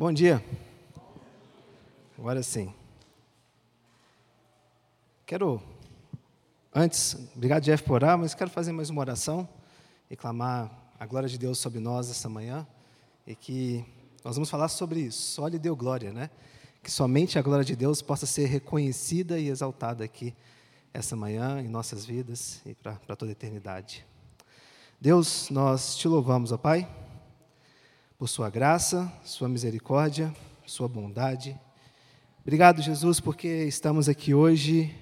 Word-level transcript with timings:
Bom 0.00 0.14
dia. 0.14 0.42
Agora 2.18 2.42
sim. 2.42 2.72
Quero, 5.26 5.62
antes, 6.74 7.18
obrigado 7.36 7.64
Jeff 7.64 7.84
por 7.84 7.96
orar, 7.96 8.16
mas 8.16 8.32
quero 8.32 8.48
fazer 8.48 8.72
mais 8.72 8.88
uma 8.88 9.02
oração 9.02 9.46
e 10.10 10.16
clamar 10.16 10.70
a 10.98 11.04
glória 11.04 11.28
de 11.28 11.36
Deus 11.36 11.58
sobre 11.58 11.80
nós 11.80 12.08
essa 12.08 12.30
manhã 12.30 12.66
e 13.26 13.34
que 13.34 13.84
nós 14.24 14.36
vamos 14.36 14.48
falar 14.48 14.68
sobre 14.68 15.10
só 15.10 15.46
lhe 15.46 15.58
deu 15.58 15.76
glória, 15.76 16.14
né? 16.14 16.30
Que 16.82 16.90
somente 16.90 17.38
a 17.38 17.42
glória 17.42 17.62
de 17.62 17.76
Deus 17.76 18.00
possa 18.00 18.24
ser 18.24 18.46
reconhecida 18.46 19.38
e 19.38 19.48
exaltada 19.48 20.02
aqui 20.02 20.34
essa 20.94 21.14
manhã 21.14 21.60
em 21.60 21.68
nossas 21.68 22.06
vidas 22.06 22.62
e 22.64 22.72
para 22.72 22.96
toda 23.16 23.30
a 23.30 23.32
eternidade. 23.32 24.06
Deus, 24.98 25.50
nós 25.50 25.94
te 25.94 26.08
louvamos, 26.08 26.52
ó 26.52 26.56
Pai, 26.56 26.88
por 28.20 28.28
Sua 28.28 28.50
graça, 28.50 29.10
Sua 29.24 29.48
misericórdia, 29.48 30.30
Sua 30.66 30.86
bondade. 30.86 31.58
Obrigado, 32.42 32.82
Jesus, 32.82 33.18
porque 33.18 33.48
estamos 33.64 34.10
aqui 34.10 34.34
hoje 34.34 34.94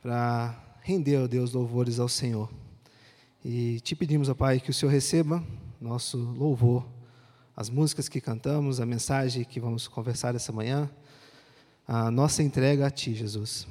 para 0.00 0.56
render, 0.82 1.16
ó 1.16 1.26
Deus, 1.26 1.52
louvores 1.52 1.98
ao 1.98 2.08
Senhor. 2.08 2.48
E 3.44 3.80
te 3.80 3.96
pedimos, 3.96 4.28
ó 4.28 4.36
Pai, 4.36 4.60
que 4.60 4.70
o 4.70 4.72
Senhor 4.72 4.92
receba 4.92 5.42
nosso 5.80 6.16
louvor, 6.16 6.86
as 7.56 7.68
músicas 7.68 8.08
que 8.08 8.20
cantamos, 8.20 8.80
a 8.80 8.86
mensagem 8.86 9.42
que 9.42 9.58
vamos 9.58 9.88
conversar 9.88 10.36
essa 10.36 10.52
manhã, 10.52 10.88
a 11.88 12.08
nossa 12.08 12.40
entrega 12.40 12.86
a 12.86 12.90
Ti, 12.92 13.16
Jesus. 13.16 13.66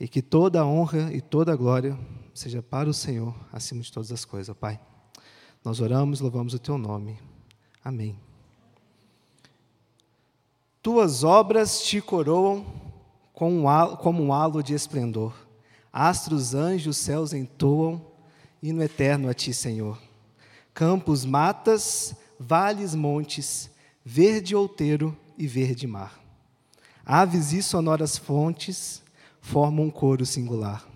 E 0.00 0.08
que 0.08 0.22
toda 0.22 0.62
a 0.62 0.66
honra 0.66 1.12
e 1.12 1.20
toda 1.20 1.52
a 1.52 1.56
glória 1.56 1.98
seja 2.32 2.62
para 2.62 2.88
o 2.88 2.94
Senhor, 2.94 3.34
acima 3.52 3.82
de 3.82 3.92
todas 3.92 4.10
as 4.10 4.24
coisas, 4.24 4.48
ó 4.48 4.54
Pai. 4.54 4.80
Nós 5.62 5.80
oramos, 5.80 6.20
louvamos 6.20 6.54
o 6.54 6.58
Teu 6.58 6.78
nome. 6.78 7.33
Amém. 7.84 8.16
Tuas 10.82 11.22
obras 11.22 11.82
te 11.82 12.00
coroam 12.00 12.64
como 13.32 14.22
um 14.22 14.32
halo 14.32 14.62
de 14.62 14.72
esplendor. 14.72 15.34
Astros, 15.92 16.54
anjos, 16.54 16.96
céus 16.96 17.34
entoam, 17.34 18.00
hino 18.62 18.82
eterno 18.82 19.28
a 19.28 19.34
ti, 19.34 19.52
Senhor. 19.52 19.98
Campos, 20.72 21.24
matas, 21.24 22.16
vales, 22.40 22.94
montes, 22.94 23.70
verde 24.04 24.56
outeiro 24.56 25.16
e 25.36 25.46
verde 25.46 25.86
mar. 25.86 26.18
Aves 27.04 27.52
e 27.52 27.62
sonoras 27.62 28.16
fontes 28.16 29.02
formam 29.40 29.86
um 29.86 29.90
coro 29.90 30.24
singular. 30.24 30.86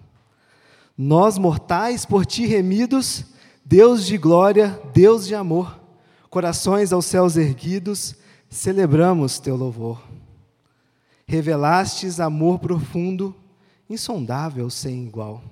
Nós, 0.97 1.37
mortais, 1.39 2.07
por 2.07 2.25
ti 2.25 2.47
remidos, 2.47 3.25
Deus 3.65 4.07
de 4.07 4.17
glória, 4.17 4.81
Deus 4.93 5.27
de 5.27 5.35
amor, 5.35 5.78
corações 6.31 6.93
aos 6.93 7.07
céus 7.07 7.37
erguidos, 7.37 8.15
celebramos 8.49 9.39
teu 9.39 9.57
louvor. 9.57 10.03
Revelastes 11.27 12.21
amor 12.21 12.59
profundo, 12.59 13.35
insondável 13.89 14.71
sem 14.71 15.05
igual, 15.05 15.43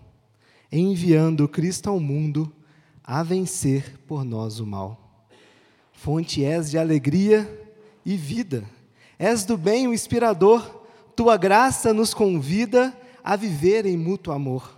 enviando 0.70 1.48
Cristo 1.48 1.88
ao 1.88 2.00
mundo 2.00 2.52
a 3.04 3.22
vencer 3.22 3.98
por 4.06 4.24
nós 4.24 4.58
o 4.58 4.66
mal. 4.66 5.28
Fonte 5.92 6.44
és 6.44 6.70
de 6.70 6.78
alegria 6.78 7.70
e 8.04 8.16
vida, 8.16 8.64
és 9.18 9.44
do 9.44 9.56
bem 9.56 9.88
o 9.88 9.94
inspirador, 9.94 10.84
tua 11.14 11.36
graça 11.36 11.94
nos 11.94 12.12
convida 12.12 12.96
a 13.24 13.34
viver 13.36 13.86
em 13.86 13.96
mútuo 13.96 14.32
amor. 14.32 14.76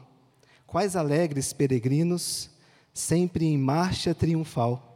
Quais 0.66 0.94
alegres 0.94 1.52
peregrinos, 1.52 2.50
sempre 2.92 3.46
em 3.46 3.58
marcha 3.58 4.14
triunfal, 4.14 4.87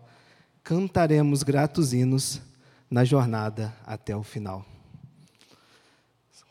cantaremos 0.63 1.43
gratos 1.43 1.93
hinos 1.93 2.41
na 2.91 3.05
jornada 3.05 3.75
até 3.85 4.17
o 4.17 4.23
final. 4.23 4.65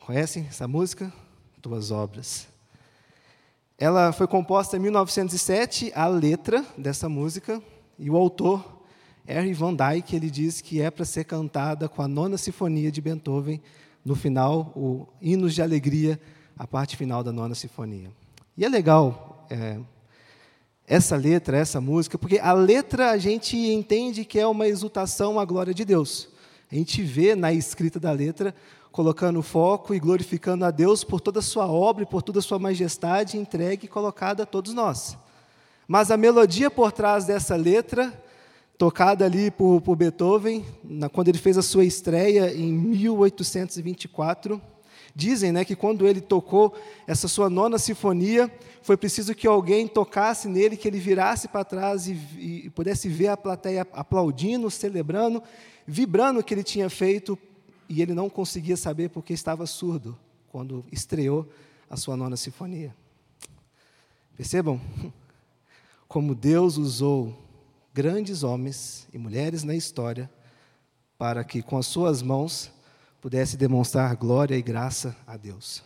Conhecem 0.05 0.45
essa 0.49 0.67
música? 0.67 1.11
Tuas 1.61 1.91
obras. 1.91 2.47
Ela 3.77 4.11
foi 4.11 4.27
composta 4.27 4.75
em 4.75 4.79
1907, 4.79 5.91
a 5.95 6.07
letra 6.07 6.66
dessa 6.77 7.07
música, 7.07 7.61
e 7.97 8.09
o 8.09 8.17
autor, 8.17 8.83
Harry 9.25 9.53
Van 9.53 9.73
Dyke, 9.73 10.16
ele 10.16 10.29
diz 10.29 10.59
que 10.59 10.81
é 10.81 10.91
para 10.91 11.05
ser 11.05 11.23
cantada 11.23 11.88
com 11.88 12.01
a 12.01 12.07
nona 12.07 12.38
sinfonia 12.38 12.91
de 12.91 13.01
Beethoven, 13.01 13.61
no 14.03 14.16
final, 14.16 14.73
o 14.75 15.07
Hinos 15.22 15.53
de 15.53 15.61
Alegria, 15.61 16.19
a 16.57 16.67
parte 16.67 16.97
final 16.97 17.23
da 17.23 17.31
nona 17.31 17.55
sinfonia. 17.55 18.11
E 18.57 18.66
é 18.66 18.69
legal 18.69 19.47
é, 19.49 19.79
essa 20.87 21.15
letra, 21.15 21.57
essa 21.57 21.79
música, 21.79 22.17
porque 22.17 22.39
a 22.39 22.53
letra 22.53 23.11
a 23.11 23.17
gente 23.17 23.55
entende 23.55 24.25
que 24.25 24.39
é 24.39 24.47
uma 24.47 24.67
exultação 24.67 25.39
à 25.39 25.45
glória 25.45 25.73
de 25.73 25.85
Deus. 25.85 26.29
A 26.71 26.75
gente 26.75 27.01
vê 27.01 27.35
na 27.35 27.53
escrita 27.53 27.99
da 27.99 28.11
letra 28.11 28.53
colocando 28.91 29.41
foco 29.41 29.95
e 29.95 29.99
glorificando 29.99 30.65
a 30.65 30.71
Deus 30.71 31.03
por 31.03 31.21
toda 31.21 31.39
a 31.39 31.41
sua 31.41 31.65
obra 31.65 32.03
e 32.03 32.07
por 32.07 32.21
toda 32.21 32.39
a 32.39 32.41
sua 32.41 32.59
majestade 32.59 33.37
entregue 33.37 33.85
e 33.85 33.89
colocada 33.89 34.43
a 34.43 34.45
todos 34.45 34.73
nós. 34.73 35.17
Mas 35.87 36.11
a 36.11 36.17
melodia 36.17 36.69
por 36.69 36.91
trás 36.91 37.25
dessa 37.25 37.55
letra, 37.55 38.13
tocada 38.77 39.25
ali 39.25 39.49
por, 39.49 39.81
por 39.81 39.95
Beethoven, 39.95 40.65
na, 40.83 41.09
quando 41.09 41.29
ele 41.29 41.37
fez 41.37 41.57
a 41.57 41.61
sua 41.61 41.85
estreia 41.85 42.53
em 42.53 42.71
1824, 42.73 44.61
Dizem 45.16 45.51
né, 45.51 45.66
que 45.66 45.75
quando 45.75 46.07
ele 46.07 46.22
tocou 46.22 46.73
essa 47.05 47.27
sua 47.27 47.49
nona 47.49 47.77
sinfonia, 47.77 48.51
foi 48.81 48.95
preciso 48.95 49.35
que 49.35 49.45
alguém 49.45 49.88
tocasse 49.88 50.47
nele, 50.47 50.77
que 50.77 50.88
ele 50.88 50.99
virasse 50.99 51.47
para 51.47 51.66
trás 51.66 52.07
e, 52.07 52.13
e, 52.38 52.69
pudesse 52.69 53.09
ver 53.09 53.27
a 53.27 53.38
plateia 53.38 53.85
aplaudindo, 53.94 54.69
celebrando, 54.72 55.44
vibrando 55.85 56.39
o 56.39 56.44
que 56.44 56.53
ele 56.53 56.63
tinha 56.63 56.89
feito, 56.89 57.38
e 57.89 58.01
ele 58.01 58.13
não 58.13 58.29
conseguia 58.29 58.77
saber 58.77 59.09
porque 59.09 59.33
estava 59.33 59.66
surdo 59.66 60.17
quando 60.49 60.85
estreou 60.91 61.47
a 61.89 61.97
sua 61.97 62.16
nona 62.16 62.38
sinfonia. 62.38 62.95
Percebam 64.38 64.79
como 66.07 66.33
Deus 66.33 66.78
usou 66.78 67.38
grandes 67.93 68.43
homens 68.43 69.07
e 69.13 69.17
mulheres 69.17 69.63
na 69.63 69.75
história 69.75 70.29
para 71.17 71.43
que 71.43 71.61
com 71.61 71.78
as 71.78 71.85
suas 71.85 72.22
mãos 72.22 72.72
pudesse 73.21 73.55
demonstrar 73.55 74.15
glória 74.15 74.57
e 74.57 74.61
graça 74.63 75.15
a 75.27 75.37
Deus. 75.37 75.83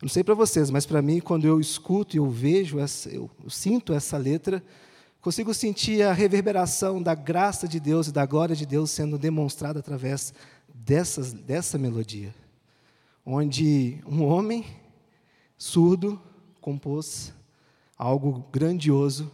Eu 0.00 0.06
não 0.06 0.08
sei 0.08 0.22
para 0.22 0.34
vocês, 0.34 0.70
mas 0.70 0.86
para 0.86 1.02
mim, 1.02 1.20
quando 1.20 1.44
eu 1.44 1.60
escuto 1.60 2.16
e 2.16 2.18
eu 2.18 2.30
vejo, 2.30 2.78
essa, 2.78 3.10
eu, 3.10 3.28
eu 3.42 3.50
sinto 3.50 3.92
essa 3.92 4.16
letra, 4.16 4.64
consigo 5.20 5.52
sentir 5.52 6.02
a 6.02 6.12
reverberação 6.12 7.02
da 7.02 7.14
graça 7.14 7.66
de 7.66 7.80
Deus 7.80 8.06
e 8.06 8.12
da 8.12 8.24
glória 8.24 8.54
de 8.54 8.64
Deus 8.64 8.92
sendo 8.92 9.18
demonstrada 9.18 9.80
através 9.80 10.32
dessas, 10.72 11.32
dessa 11.32 11.76
melodia, 11.76 12.32
onde 13.26 14.00
um 14.06 14.24
homem 14.24 14.64
surdo 15.58 16.18
compôs 16.60 17.34
algo 17.98 18.46
grandioso 18.52 19.30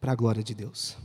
para 0.00 0.12
a 0.12 0.16
glória 0.16 0.42
de 0.42 0.54
Deus 0.54 0.96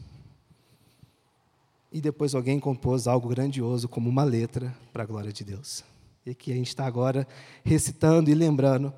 e 1.98 2.02
depois 2.02 2.36
alguém 2.36 2.60
compôs 2.60 3.08
algo 3.08 3.28
grandioso 3.28 3.90
como 3.90 4.08
uma 4.08 4.24
letra 4.24 4.72
para 4.94 5.02
a 5.02 5.06
glória 5.06 5.34
de 5.34 5.44
Deus. 5.44 5.84
E 6.24 6.36
que 6.36 6.52
a 6.52 6.56
gente 6.56 6.68
está 6.68 6.86
agora 6.86 7.28
recitando 7.64 8.30
e 8.30 8.36
lembrando 8.36 8.94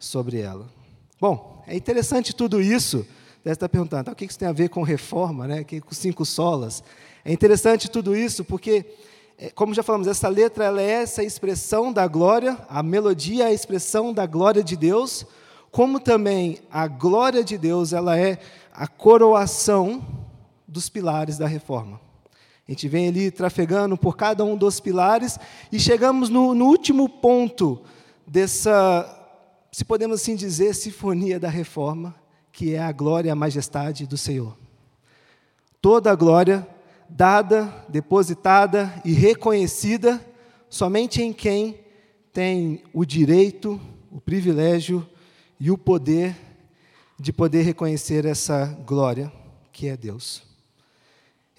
sobre 0.00 0.40
ela. 0.40 0.68
Bom, 1.20 1.62
é 1.64 1.76
interessante 1.76 2.34
tudo 2.34 2.60
isso. 2.60 3.06
Deve 3.44 3.54
estar 3.54 3.68
perguntando, 3.68 4.06
tá, 4.06 4.12
o 4.12 4.16
que 4.16 4.24
isso 4.24 4.36
tem 4.36 4.48
a 4.48 4.52
ver 4.52 4.68
com 4.68 4.82
reforma, 4.82 5.46
né? 5.46 5.62
com 5.62 5.94
cinco 5.94 6.26
solas? 6.26 6.82
É 7.24 7.32
interessante 7.32 7.88
tudo 7.88 8.16
isso 8.16 8.44
porque, 8.44 8.84
é, 9.38 9.50
como 9.50 9.72
já 9.72 9.84
falamos, 9.84 10.08
essa 10.08 10.26
letra 10.28 10.64
ela 10.64 10.82
é 10.82 11.02
essa 11.02 11.22
expressão 11.22 11.92
da 11.92 12.08
glória, 12.08 12.58
a 12.68 12.82
melodia 12.82 13.44
é 13.44 13.46
a 13.46 13.52
expressão 13.52 14.12
da 14.12 14.26
glória 14.26 14.64
de 14.64 14.74
Deus, 14.74 15.24
como 15.70 16.00
também 16.00 16.58
a 16.68 16.88
glória 16.88 17.44
de 17.44 17.56
Deus 17.56 17.92
ela 17.92 18.18
é 18.18 18.40
a 18.72 18.88
coroação 18.88 20.04
dos 20.66 20.88
pilares 20.88 21.38
da 21.38 21.46
reforma. 21.46 22.09
A 22.70 22.72
gente 22.72 22.86
vem 22.86 23.08
ali 23.08 23.32
trafegando 23.32 23.96
por 23.96 24.16
cada 24.16 24.44
um 24.44 24.56
dos 24.56 24.78
pilares 24.78 25.40
e 25.72 25.80
chegamos 25.80 26.28
no, 26.28 26.54
no 26.54 26.66
último 26.66 27.08
ponto 27.08 27.82
dessa, 28.24 29.04
se 29.72 29.84
podemos 29.84 30.20
assim 30.20 30.36
dizer, 30.36 30.72
sinfonia 30.76 31.40
da 31.40 31.48
reforma, 31.48 32.14
que 32.52 32.76
é 32.76 32.80
a 32.80 32.92
glória 32.92 33.28
e 33.28 33.32
a 33.32 33.34
majestade 33.34 34.06
do 34.06 34.16
Senhor. 34.16 34.56
Toda 35.82 36.12
a 36.12 36.14
glória 36.14 36.64
dada, 37.08 37.74
depositada 37.88 39.02
e 39.04 39.14
reconhecida 39.14 40.24
somente 40.68 41.20
em 41.20 41.32
quem 41.32 41.80
tem 42.32 42.84
o 42.94 43.04
direito, 43.04 43.80
o 44.12 44.20
privilégio 44.20 45.04
e 45.58 45.72
o 45.72 45.76
poder 45.76 46.36
de 47.18 47.32
poder 47.32 47.62
reconhecer 47.62 48.24
essa 48.26 48.66
glória 48.86 49.32
que 49.72 49.88
é 49.88 49.96
Deus. 49.96 50.49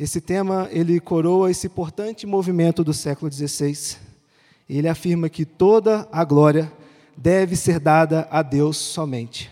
Esse 0.02 0.20
tema 0.20 0.68
ele 0.72 1.00
coroa 1.00 1.52
esse 1.52 1.68
importante 1.68 2.26
movimento 2.26 2.84
do 2.84 2.92
século 2.92 3.32
XVI. 3.32 3.98
Ele 4.68 4.88
afirma 4.88 5.30
que 5.30 5.46
toda 5.46 6.10
a 6.12 6.24
glória 6.24 6.74
deve 7.16 7.56
ser 7.56 7.80
dada 7.80 8.28
a 8.32 8.42
Deus 8.42 8.78
somente. 8.78 9.52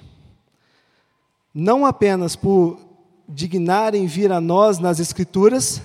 Não 1.54 1.86
apenas 1.86 2.36
por 2.36 2.80
dignarem 3.28 4.08
vir 4.08 4.32
a 4.32 4.42
nós 4.42 4.80
nas 4.80 5.00
Escrituras, 5.00 5.84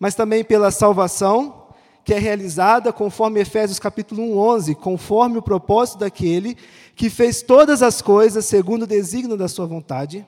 mas 0.00 0.16
também 0.16 0.42
pela 0.42 0.72
salvação 0.72 1.68
que 2.04 2.12
é 2.12 2.18
realizada 2.18 2.92
conforme 2.92 3.38
Efésios 3.38 3.78
capítulo 3.78 4.20
1, 4.20 4.36
11, 4.36 4.74
conforme 4.74 5.38
o 5.38 5.42
propósito 5.42 6.00
daquele 6.00 6.56
que 6.96 7.08
fez 7.08 7.40
todas 7.40 7.84
as 7.84 8.02
coisas 8.02 8.46
segundo 8.46 8.82
o 8.82 8.88
desígnio 8.88 9.36
da 9.36 9.46
sua 9.46 9.64
vontade. 9.64 10.26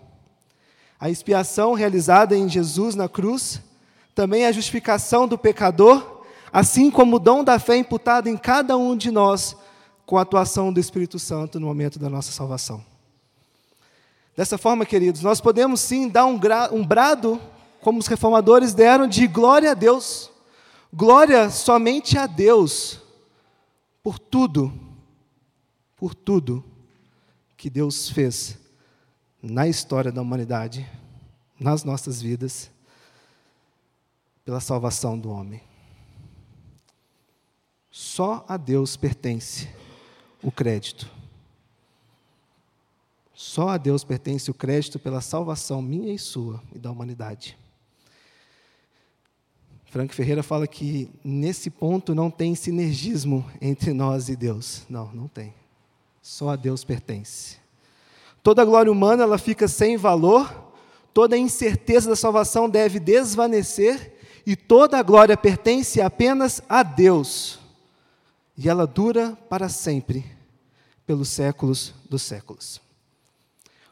A 1.04 1.10
expiação 1.10 1.74
realizada 1.74 2.34
em 2.34 2.48
Jesus 2.48 2.94
na 2.94 3.10
cruz, 3.10 3.60
também 4.14 4.46
a 4.46 4.52
justificação 4.52 5.28
do 5.28 5.36
pecador, 5.36 6.22
assim 6.50 6.90
como 6.90 7.16
o 7.16 7.18
dom 7.18 7.44
da 7.44 7.58
fé 7.58 7.76
imputado 7.76 8.26
em 8.26 8.38
cada 8.38 8.74
um 8.78 8.96
de 8.96 9.10
nós 9.10 9.54
com 10.06 10.16
a 10.16 10.22
atuação 10.22 10.72
do 10.72 10.80
Espírito 10.80 11.18
Santo 11.18 11.60
no 11.60 11.66
momento 11.66 11.98
da 11.98 12.08
nossa 12.08 12.32
salvação. 12.32 12.82
Dessa 14.34 14.56
forma, 14.56 14.86
queridos, 14.86 15.20
nós 15.20 15.42
podemos 15.42 15.78
sim 15.80 16.08
dar 16.08 16.24
um, 16.24 16.40
um 16.72 16.82
brado, 16.82 17.38
como 17.82 17.98
os 17.98 18.06
reformadores 18.06 18.72
deram, 18.72 19.06
de 19.06 19.26
glória 19.26 19.72
a 19.72 19.74
Deus. 19.74 20.30
Glória 20.90 21.50
somente 21.50 22.16
a 22.16 22.26
Deus 22.26 22.98
por 24.02 24.18
tudo, 24.18 24.72
por 25.98 26.14
tudo 26.14 26.64
que 27.58 27.68
Deus 27.68 28.08
fez 28.08 28.63
na 29.46 29.68
história 29.68 30.10
da 30.10 30.22
humanidade, 30.22 30.90
nas 31.60 31.84
nossas 31.84 32.22
vidas, 32.22 32.70
pela 34.42 34.58
salvação 34.58 35.18
do 35.18 35.30
homem. 35.30 35.60
Só 37.90 38.44
a 38.48 38.56
Deus 38.56 38.96
pertence 38.96 39.68
o 40.42 40.50
crédito. 40.50 41.10
Só 43.34 43.68
a 43.68 43.76
Deus 43.76 44.02
pertence 44.02 44.50
o 44.50 44.54
crédito 44.54 44.98
pela 44.98 45.20
salvação 45.20 45.82
minha 45.82 46.12
e 46.12 46.18
sua 46.18 46.62
e 46.74 46.78
da 46.78 46.90
humanidade. 46.90 47.58
Frank 49.86 50.14
Ferreira 50.14 50.42
fala 50.42 50.66
que 50.66 51.10
nesse 51.22 51.68
ponto 51.68 52.14
não 52.14 52.30
tem 52.30 52.54
sinergismo 52.54 53.44
entre 53.60 53.92
nós 53.92 54.28
e 54.28 54.36
Deus. 54.36 54.84
Não, 54.88 55.12
não 55.12 55.28
tem. 55.28 55.54
Só 56.22 56.48
a 56.48 56.56
Deus 56.56 56.82
pertence. 56.82 57.63
Toda 58.44 58.62
glória 58.62 58.92
humana 58.92 59.22
ela 59.22 59.38
fica 59.38 59.66
sem 59.66 59.96
valor, 59.96 60.52
toda 61.14 61.34
incerteza 61.34 62.10
da 62.10 62.14
salvação 62.14 62.68
deve 62.68 63.00
desvanecer 63.00 64.12
e 64.46 64.54
toda 64.54 64.98
a 64.98 65.02
glória 65.02 65.34
pertence 65.34 65.98
apenas 65.98 66.60
a 66.68 66.82
Deus. 66.82 67.58
E 68.54 68.68
ela 68.68 68.86
dura 68.86 69.32
para 69.48 69.70
sempre, 69.70 70.26
pelos 71.06 71.30
séculos 71.30 71.94
dos 72.10 72.20
séculos. 72.20 72.82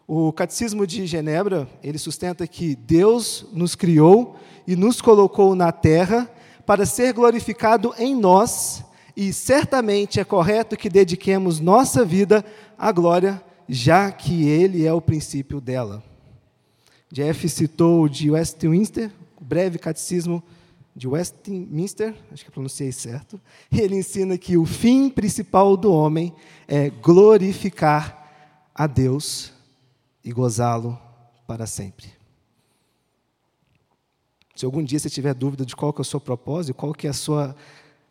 O 0.06 0.30
Catecismo 0.34 0.86
de 0.86 1.06
Genebra, 1.06 1.66
ele 1.82 1.96
sustenta 1.96 2.46
que 2.46 2.76
Deus 2.76 3.46
nos 3.54 3.74
criou 3.74 4.36
e 4.66 4.76
nos 4.76 5.00
colocou 5.00 5.54
na 5.54 5.72
terra 5.72 6.30
para 6.66 6.84
ser 6.84 7.14
glorificado 7.14 7.94
em 7.96 8.14
nós, 8.14 8.84
e 9.16 9.32
certamente 9.32 10.20
é 10.20 10.24
correto 10.24 10.76
que 10.76 10.90
dediquemos 10.90 11.58
nossa 11.58 12.04
vida 12.04 12.44
à 12.76 12.92
glória, 12.92 13.42
já 13.68 14.10
que 14.10 14.48
Ele 14.48 14.86
é 14.86 14.92
o 14.92 15.00
princípio 15.00 15.60
dela. 15.60 16.02
Jeff 17.10 17.48
citou 17.48 18.08
de 18.08 18.30
Westminster, 18.30 19.10
o 19.40 19.44
breve 19.44 19.78
catecismo 19.78 20.42
de 20.94 21.08
Westminster, 21.08 22.14
acho 22.30 22.44
que 22.44 22.50
pronunciei 22.50 22.92
certo, 22.92 23.40
ele 23.70 23.96
ensina 23.96 24.36
que 24.36 24.56
o 24.56 24.66
fim 24.66 25.08
principal 25.08 25.76
do 25.76 25.92
homem 25.92 26.34
é 26.68 26.90
glorificar 26.90 28.30
a 28.74 28.86
Deus 28.86 29.52
e 30.24 30.32
gozá-lo 30.32 30.98
para 31.46 31.66
sempre. 31.66 32.06
Se 34.54 34.66
algum 34.66 34.82
dia 34.82 34.98
você 34.98 35.08
tiver 35.08 35.34
dúvida 35.34 35.64
de 35.64 35.74
qual 35.74 35.92
que 35.92 36.00
é 36.00 36.02
o 36.02 36.04
seu 36.04 36.20
propósito, 36.20 36.74
qual 36.74 36.92
que 36.92 37.06
é 37.06 37.10
a 37.10 37.14
sua 37.14 37.56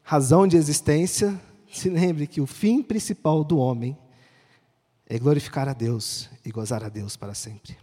razão 0.03 0.47
de 0.47 0.57
existência, 0.57 1.39
se 1.71 1.89
lembre 1.89 2.27
que 2.27 2.41
o 2.41 2.47
fim 2.47 2.81
principal 2.81 3.43
do 3.43 3.57
homem 3.57 3.95
é 3.95 4.10
glorificar 5.19 5.67
a 5.67 5.73
Deus 5.73 6.29
e 6.45 6.51
gozar 6.51 6.83
a 6.83 6.89
Deus 6.89 7.17
para 7.17 7.33
sempre. 7.33 7.77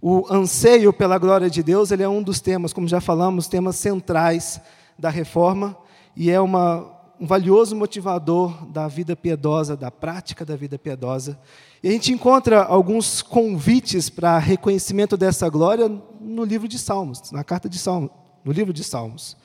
O 0.00 0.26
anseio 0.30 0.92
pela 0.92 1.16
glória 1.16 1.48
de 1.48 1.62
Deus, 1.62 1.90
ele 1.90 2.02
é 2.02 2.08
um 2.08 2.22
dos 2.22 2.40
temas, 2.40 2.72
como 2.72 2.86
já 2.86 3.00
falamos, 3.00 3.48
temas 3.48 3.76
centrais 3.76 4.60
da 4.98 5.08
reforma 5.08 5.76
e 6.16 6.30
é 6.30 6.40
uma, 6.40 6.90
um 7.20 7.26
valioso 7.26 7.74
motivador 7.74 8.66
da 8.66 8.86
vida 8.86 9.16
piedosa, 9.16 9.76
da 9.76 9.90
prática 9.90 10.44
da 10.44 10.56
vida 10.56 10.78
piedosa. 10.78 11.38
E 11.82 11.88
a 11.88 11.90
gente 11.90 12.12
encontra 12.12 12.62
alguns 12.62 13.22
convites 13.22 14.10
para 14.10 14.38
reconhecimento 14.38 15.16
dessa 15.16 15.48
glória 15.48 15.90
no 16.20 16.44
livro 16.44 16.68
de 16.68 16.78
Salmos, 16.78 17.30
na 17.32 17.42
carta 17.42 17.68
de 17.68 17.78
Salmos, 17.78 18.10
no 18.44 18.52
livro 18.52 18.72
de 18.72 18.84
Salmos, 18.84 19.36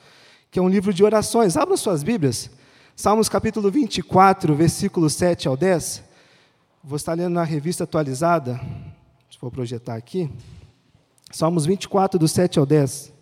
que 0.50 0.58
é 0.58 0.62
um 0.62 0.68
livro 0.68 0.92
de 0.92 1.02
orações. 1.02 1.56
Abram 1.56 1.76
suas 1.76 2.02
Bíblias. 2.02 2.50
Salmos 2.94 3.28
capítulo 3.30 3.70
24, 3.70 4.54
versículos 4.54 5.14
7 5.14 5.48
ao 5.48 5.56
10. 5.56 6.09
Vou 6.82 6.96
estar 6.96 7.12
lendo 7.12 7.34
na 7.34 7.44
revista 7.44 7.84
atualizada. 7.84 8.58
Vou 9.38 9.50
projetar 9.50 9.96
aqui. 9.96 10.30
Salmos 11.30 11.66
24, 11.66 12.18
do 12.18 12.26
7 12.26 12.58
ao 12.58 12.64
10. 12.64 13.12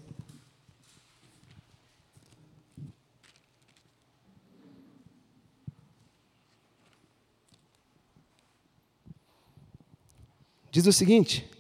Diz 10.71 10.87
o 10.87 10.93
seguinte: 10.93 11.51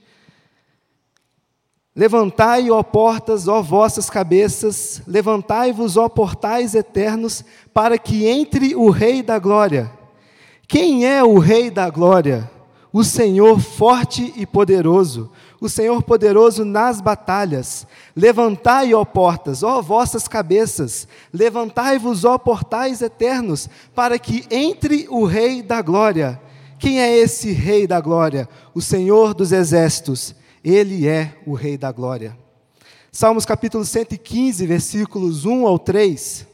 Levantai, 1.96 2.70
ó 2.70 2.80
portas, 2.80 3.48
ó 3.48 3.60
vossas 3.60 4.08
cabeças, 4.08 5.02
levantai-vos, 5.04 5.96
ó 5.96 6.08
portais 6.08 6.76
eternos, 6.76 7.44
para 7.74 7.98
que 7.98 8.24
entre 8.24 8.76
o 8.76 8.88
Rei 8.88 9.20
da 9.20 9.40
Glória. 9.40 9.97
Quem 10.68 11.06
é 11.06 11.24
o 11.24 11.38
Rei 11.38 11.70
da 11.70 11.88
Glória? 11.88 12.50
O 12.92 13.02
Senhor 13.02 13.58
forte 13.58 14.34
e 14.36 14.44
poderoso, 14.44 15.32
o 15.58 15.66
Senhor 15.66 16.02
poderoso 16.02 16.62
nas 16.62 17.00
batalhas. 17.00 17.86
Levantai, 18.14 18.92
ó 18.92 19.02
portas, 19.02 19.62
ó 19.62 19.80
vossas 19.80 20.28
cabeças, 20.28 21.08
levantai-vos, 21.32 22.26
ó 22.26 22.36
portais 22.36 23.00
eternos, 23.00 23.66
para 23.94 24.18
que 24.18 24.44
entre 24.50 25.06
o 25.08 25.24
Rei 25.24 25.62
da 25.62 25.80
Glória. 25.80 26.38
Quem 26.78 27.00
é 27.00 27.16
esse 27.16 27.50
Rei 27.50 27.86
da 27.86 27.98
Glória? 27.98 28.46
O 28.74 28.82
Senhor 28.82 29.32
dos 29.32 29.52
Exércitos. 29.52 30.34
Ele 30.62 31.08
é 31.08 31.34
o 31.46 31.54
Rei 31.54 31.78
da 31.78 31.90
Glória. 31.90 32.36
Salmos 33.10 33.46
capítulo 33.46 33.86
115, 33.86 34.66
versículos 34.66 35.46
1 35.46 35.66
ao 35.66 35.78
3. 35.78 36.46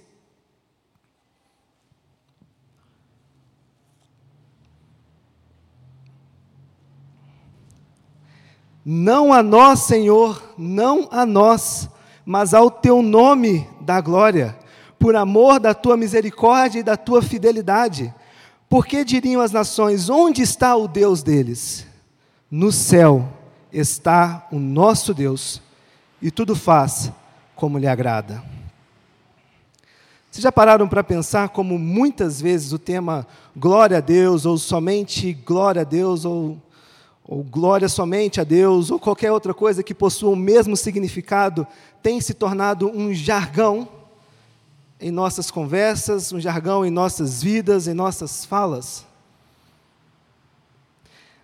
Não 8.85 9.33
a 9.33 9.43
nós, 9.43 9.81
Senhor, 9.81 10.55
não 10.59 11.09
a 11.11 11.25
nós, 11.25 11.89
mas 12.25 12.53
ao 12.53 12.71
teu 12.71 13.03
nome 13.03 13.69
da 13.81 14.01
glória, 14.01 14.59
por 14.99 15.17
amor 15.17 15.59
da 15.59 15.73
tua 15.73 15.97
misericórdia 15.97 16.81
e 16.81 16.83
da 16.83 16.97
tua 16.97 17.23
fidelidade 17.23 18.13
porque 18.75 19.05
diriam 19.05 19.41
as 19.41 19.53
nações: 19.53 20.09
onde 20.09 20.43
está 20.43 20.75
o 20.75 20.89
Deus 20.89 21.23
deles? 21.23 21.87
No 22.51 22.73
céu 22.73 23.29
está 23.73 24.49
o 24.51 24.59
nosso 24.59 25.15
Deus, 25.15 25.63
e 26.21 26.29
tudo 26.29 26.57
faz 26.57 27.13
como 27.55 27.79
lhe 27.79 27.87
agrada. 27.87 28.43
Vocês 30.29 30.43
já 30.43 30.51
pararam 30.51 30.89
para 30.89 31.05
pensar 31.05 31.51
como 31.51 31.79
muitas 31.79 32.41
vezes 32.41 32.73
o 32.73 32.79
tema 32.79 33.25
glória 33.57 33.99
a 33.99 34.01
Deus, 34.01 34.45
ou 34.45 34.59
somente 34.59 35.33
glória 35.33 35.83
a 35.83 35.85
Deus, 35.85 36.25
ou, 36.25 36.61
ou 37.27 37.43
glória 37.43 37.89
somente 37.89 38.41
a 38.41 38.45
Deus, 38.45 38.91
ou 38.91 39.01
qualquer 39.01 39.33
outra 39.33 39.55
coisa 39.55 39.83
que 39.83 39.95
possua 39.95 40.31
o 40.31 40.37
mesmo 40.37 40.77
significado, 40.77 41.67
tem 42.03 42.21
se 42.21 42.35
tornado 42.35 42.91
um 42.91 43.15
jargão 43.15 43.89
em 45.01 45.11
nossas 45.11 45.51
conversas, 45.51 46.33
um 46.33 46.41
jargão 46.41 46.85
em 46.85 46.91
nossas 46.91 47.43
vidas, 47.43 47.89
em 47.89 47.95
nossas 47.95 48.45
falas? 48.45 49.07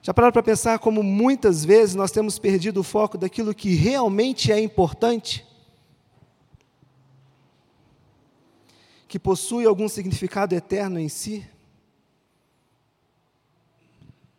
Já 0.02 0.12
pararam 0.12 0.32
para 0.32 0.42
pensar 0.42 0.78
como 0.78 1.02
muitas 1.02 1.64
vezes 1.64 1.94
nós 1.94 2.10
temos 2.10 2.38
perdido 2.38 2.80
o 2.80 2.84
foco 2.84 3.16
daquilo 3.16 3.54
que 3.54 3.75
realmente 3.75 4.52
é 4.52 4.60
importante? 4.60 5.46
Que 9.08 9.18
possui 9.18 9.64
algum 9.66 9.88
significado 9.88 10.54
eterno 10.54 10.99
em 10.99 11.08
si? 11.08 11.46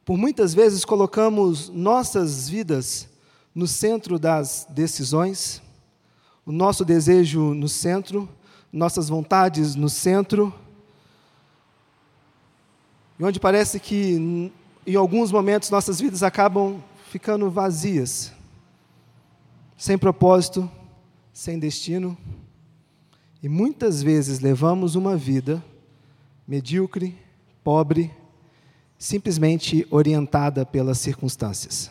Por 0.03 0.17
muitas 0.17 0.53
vezes 0.53 0.83
colocamos 0.83 1.69
nossas 1.69 2.49
vidas 2.49 3.07
no 3.53 3.67
centro 3.67 4.17
das 4.17 4.65
decisões, 4.69 5.61
o 6.45 6.51
nosso 6.51 6.83
desejo 6.83 7.53
no 7.53 7.69
centro, 7.69 8.27
nossas 8.73 9.09
vontades 9.09 9.75
no 9.75 9.89
centro, 9.89 10.53
e 13.19 13.23
onde 13.23 13.39
parece 13.39 13.79
que 13.79 14.51
em 14.87 14.95
alguns 14.95 15.31
momentos 15.31 15.69
nossas 15.69 15.99
vidas 15.99 16.23
acabam 16.23 16.81
ficando 17.11 17.51
vazias, 17.51 18.31
sem 19.77 19.97
propósito, 19.97 20.69
sem 21.31 21.59
destino. 21.59 22.17
E 23.43 23.47
muitas 23.47 24.01
vezes 24.01 24.39
levamos 24.39 24.95
uma 24.95 25.15
vida 25.15 25.63
medíocre, 26.47 27.15
pobre, 27.63 28.11
simplesmente 29.01 29.87
orientada 29.89 30.63
pelas 30.63 30.99
circunstâncias. 30.99 31.89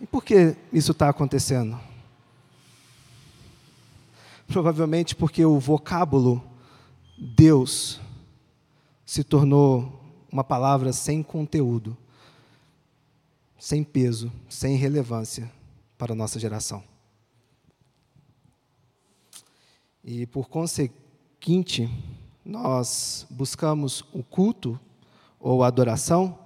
E 0.00 0.06
por 0.08 0.24
que 0.24 0.56
isso 0.72 0.90
está 0.90 1.08
acontecendo? 1.08 1.78
Provavelmente 4.48 5.14
porque 5.14 5.44
o 5.44 5.60
vocábulo 5.60 6.42
Deus 7.16 8.00
se 9.06 9.22
tornou 9.22 10.02
uma 10.32 10.42
palavra 10.42 10.92
sem 10.92 11.22
conteúdo, 11.22 11.96
sem 13.56 13.84
peso, 13.84 14.32
sem 14.48 14.74
relevância 14.74 15.48
para 15.96 16.12
a 16.12 16.16
nossa 16.16 16.40
geração. 16.40 16.82
E 20.02 20.26
por 20.26 20.48
conseguinte, 20.48 21.88
nós 22.44 23.26
buscamos 23.30 24.04
o 24.12 24.22
culto 24.22 24.78
ou 25.38 25.62
a 25.62 25.68
adoração 25.68 26.38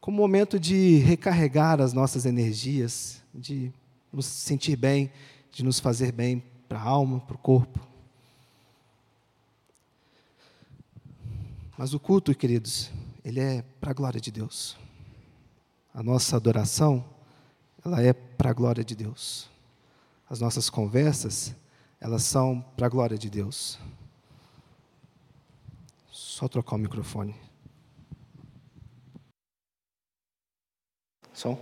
como 0.00 0.18
momento 0.18 0.60
de 0.60 0.98
recarregar 0.98 1.80
as 1.80 1.94
nossas 1.94 2.26
energias, 2.26 3.22
de 3.34 3.72
nos 4.12 4.26
sentir 4.26 4.76
bem, 4.76 5.10
de 5.50 5.64
nos 5.64 5.80
fazer 5.80 6.12
bem 6.12 6.42
para 6.68 6.78
a 6.78 6.82
alma, 6.82 7.20
para 7.20 7.36
o 7.36 7.38
corpo. 7.38 7.80
Mas 11.78 11.94
o 11.94 11.98
culto, 11.98 12.34
queridos, 12.34 12.90
ele 13.24 13.40
é 13.40 13.64
para 13.80 13.92
a 13.92 13.94
glória 13.94 14.20
de 14.20 14.30
Deus. 14.30 14.76
A 15.94 16.02
nossa 16.02 16.36
adoração, 16.36 17.02
ela 17.82 18.02
é 18.02 18.12
para 18.12 18.50
a 18.50 18.52
glória 18.52 18.84
de 18.84 18.94
Deus. 18.94 19.48
As 20.28 20.38
nossas 20.38 20.68
conversas, 20.68 21.54
elas 21.98 22.24
são 22.24 22.62
para 22.76 22.86
a 22.86 22.90
glória 22.90 23.16
de 23.16 23.30
Deus. 23.30 23.78
Só 26.34 26.48
trocar 26.48 26.74
o 26.74 26.78
microfone. 26.80 27.32
Som. 31.32 31.56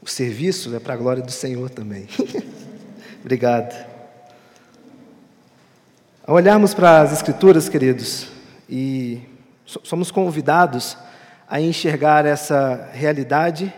O 0.00 0.06
serviço 0.06 0.74
é 0.74 0.80
para 0.80 0.94
a 0.94 0.96
glória 0.96 1.22
do 1.22 1.30
Senhor 1.30 1.68
também. 1.68 2.08
Obrigado. 3.20 3.74
Ao 6.26 6.34
olharmos 6.34 6.72
para 6.72 7.02
as 7.02 7.12
Escrituras, 7.12 7.68
queridos, 7.68 8.28
e 8.70 9.20
somos 9.66 10.10
convidados 10.10 10.96
a 11.46 11.60
enxergar 11.60 12.24
essa 12.24 12.88
realidade, 12.94 13.70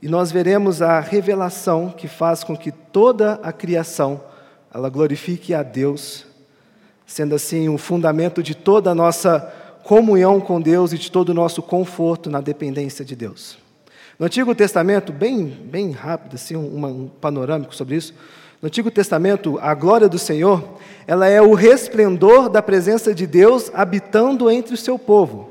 e 0.00 0.08
nós 0.08 0.32
veremos 0.32 0.80
a 0.80 0.98
revelação 0.98 1.90
que 1.90 2.08
faz 2.08 2.42
com 2.42 2.56
que 2.56 2.72
toda 2.72 3.34
a 3.42 3.52
criação 3.52 4.29
ela 4.72 4.88
glorifique 4.88 5.54
a 5.54 5.62
Deus 5.62 6.26
sendo 7.10 7.34
assim 7.34 7.68
o 7.68 7.72
um 7.72 7.78
fundamento 7.78 8.40
de 8.40 8.54
toda 8.54 8.90
a 8.90 8.94
nossa 8.94 9.40
comunhão 9.82 10.40
com 10.40 10.60
Deus 10.60 10.92
e 10.92 10.98
de 10.98 11.10
todo 11.10 11.30
o 11.30 11.34
nosso 11.34 11.60
conforto 11.60 12.30
na 12.30 12.40
dependência 12.40 13.04
de 13.04 13.16
Deus. 13.16 13.58
No 14.16 14.26
Antigo 14.26 14.54
Testamento, 14.54 15.12
bem, 15.12 15.44
bem 15.44 15.90
rápido, 15.90 16.36
assim, 16.36 16.54
um, 16.54 16.86
um 16.86 17.08
panorâmico 17.08 17.74
sobre 17.74 17.96
isso, 17.96 18.14
no 18.62 18.68
Antigo 18.68 18.90
Testamento, 18.90 19.58
a 19.60 19.74
glória 19.74 20.08
do 20.08 20.18
Senhor, 20.18 20.62
ela 21.04 21.26
é 21.26 21.42
o 21.42 21.54
resplendor 21.54 22.48
da 22.48 22.62
presença 22.62 23.12
de 23.12 23.26
Deus 23.26 23.72
habitando 23.74 24.48
entre 24.48 24.74
o 24.74 24.76
seu 24.76 24.96
povo. 24.96 25.49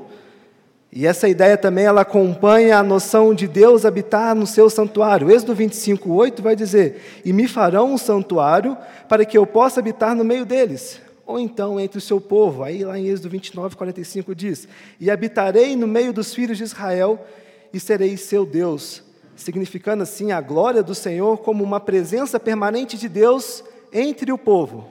E 0.92 1.06
essa 1.06 1.28
ideia 1.28 1.56
também 1.56 1.84
ela 1.84 2.00
acompanha 2.00 2.78
a 2.78 2.82
noção 2.82 3.32
de 3.32 3.46
Deus 3.46 3.84
habitar 3.84 4.34
no 4.34 4.46
seu 4.46 4.68
santuário. 4.68 5.30
Êxodo 5.30 5.54
25, 5.54 6.12
8 6.12 6.42
vai 6.42 6.56
dizer: 6.56 7.22
E 7.24 7.32
me 7.32 7.46
farão 7.46 7.92
um 7.92 7.98
santuário 7.98 8.76
para 9.08 9.24
que 9.24 9.38
eu 9.38 9.46
possa 9.46 9.78
habitar 9.80 10.16
no 10.16 10.24
meio 10.24 10.44
deles 10.44 11.00
ou 11.30 11.38
então 11.38 11.78
entre 11.78 11.98
o 11.98 12.00
seu 12.00 12.20
povo. 12.20 12.64
Aí 12.64 12.84
lá 12.84 12.98
em 12.98 13.06
Êxodo 13.06 13.28
29, 13.28 13.76
45 13.76 14.34
diz: 14.34 14.66
E 14.98 15.10
habitarei 15.10 15.76
no 15.76 15.86
meio 15.86 16.12
dos 16.12 16.34
filhos 16.34 16.58
de 16.58 16.64
Israel 16.64 17.24
e 17.72 17.78
serei 17.78 18.16
seu 18.16 18.44
Deus, 18.44 19.02
significando 19.36 20.02
assim 20.02 20.32
a 20.32 20.40
glória 20.40 20.82
do 20.82 20.94
Senhor 20.94 21.38
como 21.38 21.62
uma 21.62 21.78
presença 21.78 22.40
permanente 22.40 22.98
de 22.98 23.08
Deus 23.08 23.62
entre 23.92 24.32
o 24.32 24.38
povo. 24.38 24.88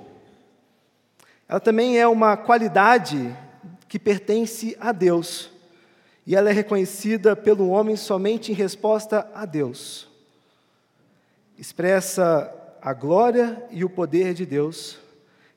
Ela 1.48 1.60
também 1.60 2.00
é 2.00 2.08
uma 2.08 2.38
qualidade 2.38 3.36
que 3.88 4.00
pertence 4.00 4.78
a 4.80 4.92
Deus, 4.92 5.52
e 6.30 6.36
ela 6.36 6.52
é 6.52 6.54
reconhecida 6.54 7.36
pelo 7.36 7.70
homem 7.70 7.96
somente 7.96 8.52
em 8.52 8.56
resposta 8.56 9.28
a 9.34 9.48
Deus. 9.48 10.08
Expressa 11.58 12.56
a 12.80 12.94
glória 12.94 13.66
e 13.72 13.84
o 13.84 13.90
poder 13.90 14.36
de 14.36 14.46
Deus 14.46 15.00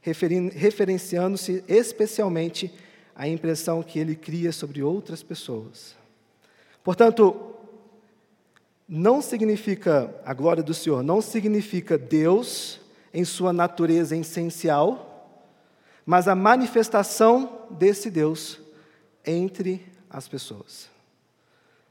referenciando-se 0.01 1.63
especialmente 1.69 2.73
à 3.15 3.29
impressão 3.29 3.83
que 3.83 3.99
ele 3.99 4.17
cria 4.17 4.51
sobre 4.51 4.83
outras 4.83 5.23
pessoas. 5.23 5.95
Portanto, 6.83 7.55
não 8.89 9.21
significa 9.21 10.15
a 10.25 10.33
glória 10.33 10.63
do 10.63 10.73
Senhor, 10.73 11.03
não 11.03 11.21
significa 11.21 11.99
Deus 11.99 12.81
em 13.13 13.27
sua 13.27 13.53
natureza 13.53 14.17
essencial, 14.17 15.37
mas 16.07 16.27
a 16.27 16.35
manifestação 16.35 17.67
desse 17.71 18.11
Deus 18.11 18.59
entre 19.23 19.92
as 20.13 20.29
pessoas. 20.29 20.91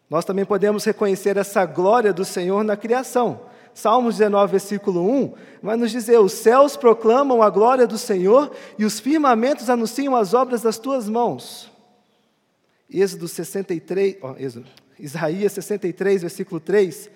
Nós 0.10 0.26
também 0.26 0.46
podemos 0.46 0.84
reconhecer 0.84 1.38
essa 1.38 1.66
glória 1.66 2.14
do 2.14 2.26
Senhor 2.26 2.64
na 2.64 2.78
criação. 2.78 3.42
Salmos 3.74 4.18
19, 4.18 4.52
versículo 4.52 5.10
1, 5.10 5.34
vai 5.64 5.78
nos 5.78 5.92
dizer: 5.92 6.20
Os 6.20 6.34
céus 6.34 6.76
proclamam 6.76 7.42
a 7.42 7.50
glória 7.50 7.88
do 7.88 7.98
Senhor 7.98 8.52
e 8.78 8.84
os 8.84 9.00
firmamentos 9.00 9.70
anunciam 9.70 10.16
as 10.16 10.34
obras 10.34 10.62
das 10.62 10.78
tuas 10.78 11.08
mãos. 11.08 11.72
Êxodo 12.90 13.28
63, 13.28 14.18
ó, 14.22 14.36
Êxodo, 14.38 14.68
Isaías 15.00 15.54
63, 15.54 16.22
versículo 16.22 16.60
3, 16.60 17.10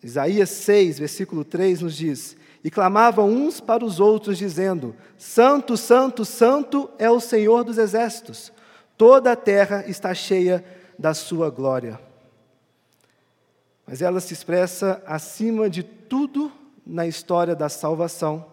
Isaías 0.00 0.50
6, 0.50 1.00
versículo 1.00 1.44
3 1.44 1.80
nos 1.80 1.96
diz: 1.96 2.36
E 2.62 2.70
clamavam 2.70 3.28
uns 3.28 3.60
para 3.60 3.84
os 3.84 3.98
outros, 3.98 4.38
dizendo: 4.38 4.94
Santo, 5.18 5.76
Santo, 5.76 6.24
Santo 6.24 6.88
é 6.96 7.10
o 7.10 7.18
Senhor 7.18 7.64
dos 7.64 7.78
exércitos, 7.78 8.52
toda 8.96 9.32
a 9.32 9.36
terra 9.36 9.84
está 9.86 10.14
cheia 10.14 10.64
da 10.98 11.14
sua 11.14 11.50
glória 11.50 11.98
mas 13.86 14.00
ela 14.00 14.20
se 14.20 14.32
expressa 14.32 15.02
acima 15.06 15.68
de 15.68 15.82
tudo 15.82 16.50
na 16.86 17.06
história 17.06 17.54
da 17.54 17.68
salvação, 17.68 18.46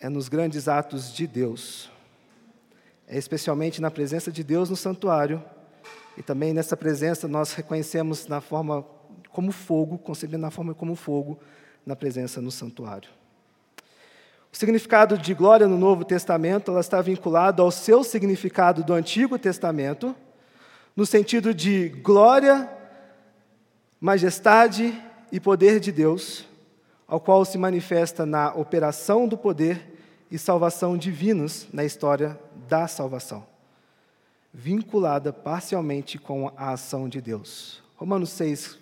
é 0.00 0.08
nos 0.08 0.28
grandes 0.28 0.68
atos 0.68 1.12
de 1.12 1.26
Deus. 1.26 1.90
É 3.06 3.16
especialmente 3.16 3.80
na 3.80 3.90
presença 3.90 4.32
de 4.32 4.42
Deus 4.42 4.70
no 4.70 4.76
santuário, 4.76 5.42
e 6.16 6.22
também 6.22 6.52
nessa 6.52 6.76
presença 6.76 7.28
nós 7.28 7.52
reconhecemos 7.52 8.26
na 8.26 8.40
forma 8.40 8.84
como 9.30 9.52
fogo, 9.52 9.98
concebendo 9.98 10.42
na 10.42 10.50
forma 10.50 10.74
como 10.74 10.94
fogo, 10.94 11.38
na 11.84 11.94
presença 11.94 12.40
no 12.40 12.50
santuário. 12.50 13.10
O 14.54 14.56
significado 14.56 15.18
de 15.18 15.34
glória 15.34 15.66
no 15.66 15.76
Novo 15.76 16.04
Testamento 16.04 16.70
ela 16.70 16.78
está 16.78 17.02
vinculado 17.02 17.60
ao 17.60 17.72
seu 17.72 18.04
significado 18.04 18.84
do 18.84 18.94
Antigo 18.94 19.36
Testamento, 19.36 20.14
no 20.94 21.04
sentido 21.04 21.52
de 21.52 21.88
glória 21.88 22.70
majestade 24.00 24.96
e 25.32 25.40
poder 25.40 25.80
de 25.80 25.90
Deus, 25.90 26.46
ao 27.08 27.18
qual 27.18 27.44
se 27.44 27.58
manifesta 27.58 28.24
na 28.24 28.54
operação 28.54 29.26
do 29.26 29.36
poder 29.36 29.92
e 30.30 30.38
salvação 30.38 30.96
divinos 30.96 31.66
na 31.72 31.82
história 31.82 32.38
da 32.68 32.86
salvação, 32.86 33.44
vinculada 34.52 35.32
parcialmente 35.32 36.16
com 36.16 36.52
a 36.56 36.70
ação 36.74 37.08
de 37.08 37.20
Deus. 37.20 37.82
Romanos 37.96 38.30
6, 38.30 38.78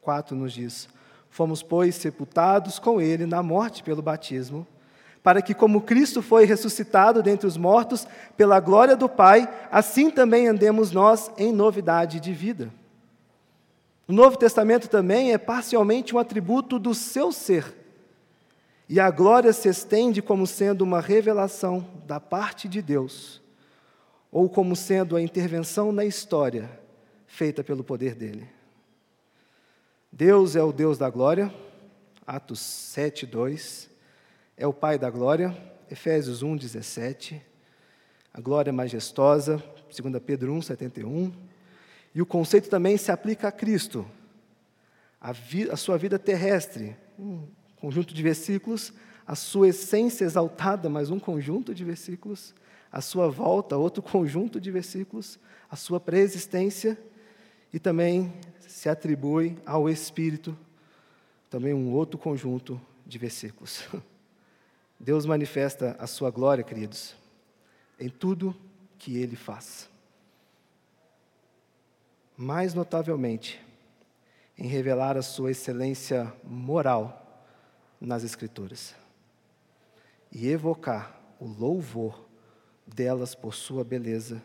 4 0.00 0.34
nos 0.34 0.54
diz: 0.54 0.88
Fomos, 1.28 1.62
pois, 1.62 1.94
sepultados 1.94 2.78
com 2.78 3.02
Ele 3.02 3.26
na 3.26 3.42
morte 3.42 3.82
pelo 3.82 4.00
batismo, 4.00 4.66
para 5.24 5.40
que, 5.40 5.54
como 5.54 5.80
Cristo 5.80 6.20
foi 6.20 6.44
ressuscitado 6.44 7.22
dentre 7.22 7.46
os 7.46 7.56
mortos 7.56 8.06
pela 8.36 8.60
glória 8.60 8.94
do 8.94 9.08
Pai, 9.08 9.48
assim 9.72 10.10
também 10.10 10.46
andemos 10.46 10.92
nós 10.92 11.30
em 11.38 11.50
novidade 11.50 12.20
de 12.20 12.30
vida. 12.34 12.70
O 14.06 14.12
Novo 14.12 14.36
Testamento 14.36 14.86
também 14.86 15.32
é 15.32 15.38
parcialmente 15.38 16.14
um 16.14 16.18
atributo 16.18 16.78
do 16.78 16.94
seu 16.94 17.32
ser. 17.32 17.74
E 18.86 19.00
a 19.00 19.10
glória 19.10 19.50
se 19.54 19.66
estende 19.66 20.20
como 20.20 20.46
sendo 20.46 20.82
uma 20.82 21.00
revelação 21.00 21.88
da 22.06 22.20
parte 22.20 22.68
de 22.68 22.82
Deus, 22.82 23.40
ou 24.30 24.46
como 24.46 24.76
sendo 24.76 25.16
a 25.16 25.22
intervenção 25.22 25.90
na 25.90 26.04
história 26.04 26.68
feita 27.26 27.64
pelo 27.64 27.82
poder 27.82 28.14
dele. 28.14 28.46
Deus 30.12 30.54
é 30.54 30.62
o 30.62 30.70
Deus 30.70 30.98
da 30.98 31.08
glória, 31.08 31.50
Atos 32.26 32.60
7, 32.60 33.24
2. 33.24 33.93
É 34.56 34.68
o 34.68 34.72
Pai 34.72 34.96
da 34.96 35.10
glória, 35.10 35.52
Efésios 35.90 36.40
1, 36.40 36.56
17. 36.56 37.42
A 38.32 38.40
glória 38.40 38.72
majestosa, 38.72 39.56
2 39.90 40.22
Pedro 40.24 40.52
1, 40.52 40.62
71 40.62 41.32
E 42.14 42.22
o 42.22 42.26
conceito 42.26 42.70
também 42.70 42.96
se 42.96 43.10
aplica 43.10 43.48
a 43.48 43.52
Cristo. 43.52 44.06
A, 45.20 45.32
vi, 45.32 45.68
a 45.68 45.76
sua 45.76 45.98
vida 45.98 46.20
terrestre, 46.20 46.96
um 47.18 47.48
conjunto 47.74 48.14
de 48.14 48.22
versículos, 48.22 48.92
a 49.26 49.34
sua 49.34 49.70
essência 49.70 50.24
exaltada, 50.24 50.88
mais 50.88 51.10
um 51.10 51.18
conjunto 51.18 51.74
de 51.74 51.84
versículos, 51.84 52.54
a 52.92 53.00
sua 53.00 53.28
volta, 53.28 53.76
outro 53.76 54.04
conjunto 54.04 54.60
de 54.60 54.70
versículos, 54.70 55.36
a 55.68 55.74
sua 55.74 55.98
preexistência, 55.98 56.96
e 57.72 57.80
também 57.80 58.32
se 58.60 58.88
atribui 58.88 59.58
ao 59.66 59.88
Espírito, 59.88 60.56
também 61.50 61.74
um 61.74 61.90
outro 61.90 62.16
conjunto 62.16 62.80
de 63.04 63.18
versículos. 63.18 63.82
Deus 64.98 65.26
manifesta 65.26 65.96
a 65.98 66.06
sua 66.06 66.30
glória, 66.30 66.64
queridos, 66.64 67.14
em 67.98 68.08
tudo 68.08 68.54
que 68.98 69.18
ele 69.18 69.36
faz. 69.36 69.88
Mais 72.36 72.74
notavelmente, 72.74 73.60
em 74.56 74.66
revelar 74.66 75.16
a 75.16 75.22
sua 75.22 75.50
excelência 75.50 76.32
moral 76.42 77.44
nas 78.00 78.24
Escrituras 78.24 78.94
e 80.30 80.48
evocar 80.48 81.20
o 81.38 81.46
louvor 81.46 82.28
delas 82.86 83.34
por 83.34 83.54
sua 83.54 83.84
beleza 83.84 84.42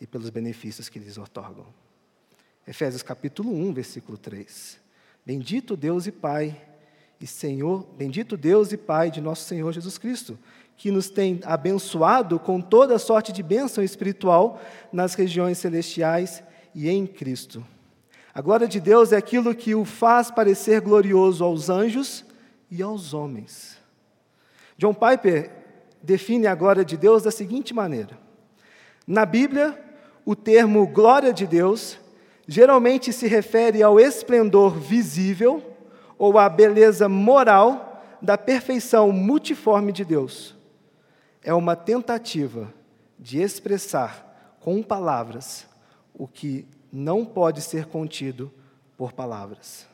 e 0.00 0.06
pelos 0.06 0.30
benefícios 0.30 0.88
que 0.88 0.98
lhes 0.98 1.18
otorgam. 1.18 1.66
Efésios 2.66 3.02
capítulo 3.02 3.50
1, 3.50 3.72
versículo 3.72 4.18
3. 4.18 4.80
Bendito 5.24 5.76
Deus 5.76 6.06
e 6.06 6.12
Pai 6.12 6.60
e 7.20 7.26
Senhor, 7.26 7.86
bendito 7.96 8.36
Deus 8.36 8.72
e 8.72 8.76
Pai 8.76 9.10
de 9.10 9.20
nosso 9.20 9.44
Senhor 9.44 9.72
Jesus 9.72 9.96
Cristo, 9.98 10.38
que 10.76 10.90
nos 10.90 11.08
tem 11.08 11.40
abençoado 11.44 12.38
com 12.38 12.60
toda 12.60 12.98
sorte 12.98 13.32
de 13.32 13.42
bênção 13.42 13.82
espiritual 13.82 14.60
nas 14.92 15.14
regiões 15.14 15.56
celestiais 15.58 16.42
e 16.74 16.88
em 16.88 17.06
Cristo. 17.06 17.66
A 18.34 18.42
glória 18.42 18.68
de 18.68 18.78
Deus 18.78 19.12
é 19.12 19.16
aquilo 19.16 19.54
que 19.54 19.74
o 19.74 19.86
faz 19.86 20.30
parecer 20.30 20.82
glorioso 20.82 21.42
aos 21.42 21.70
anjos 21.70 22.24
e 22.70 22.82
aos 22.82 23.14
homens. 23.14 23.78
John 24.76 24.92
Piper 24.92 25.50
define 26.02 26.46
a 26.46 26.54
glória 26.54 26.84
de 26.84 26.98
Deus 26.98 27.22
da 27.22 27.30
seguinte 27.30 27.72
maneira: 27.72 28.18
Na 29.06 29.24
Bíblia, 29.24 29.82
o 30.22 30.36
termo 30.36 30.86
glória 30.86 31.32
de 31.32 31.46
Deus 31.46 31.98
geralmente 32.46 33.10
se 33.10 33.26
refere 33.26 33.82
ao 33.82 33.98
esplendor 33.98 34.78
visível 34.78 35.75
ou 36.18 36.38
à 36.38 36.48
beleza 36.48 37.08
moral 37.08 38.02
da 38.20 38.38
perfeição 38.38 39.12
multiforme 39.12 39.92
de 39.92 40.04
Deus. 40.04 40.54
É 41.42 41.52
uma 41.52 41.76
tentativa 41.76 42.72
de 43.18 43.40
expressar 43.40 44.56
com 44.60 44.82
palavras 44.82 45.66
o 46.12 46.26
que 46.26 46.66
não 46.92 47.24
pode 47.24 47.60
ser 47.60 47.86
contido 47.86 48.52
por 48.96 49.12
palavras. 49.12 49.86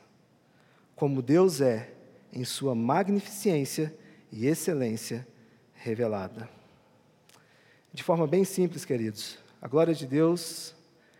Como 0.95 1.21
Deus 1.21 1.61
é 1.61 1.93
em 2.31 2.43
sua 2.43 2.73
magnificência 2.73 3.93
e 4.31 4.47
excelência 4.47 5.27
revelada. 5.73 6.49
De 7.93 8.01
forma 8.01 8.25
bem 8.25 8.43
simples, 8.43 8.85
queridos, 8.85 9.37
a 9.61 9.67
glória 9.67 9.93
de 9.93 10.07
Deus 10.07 10.73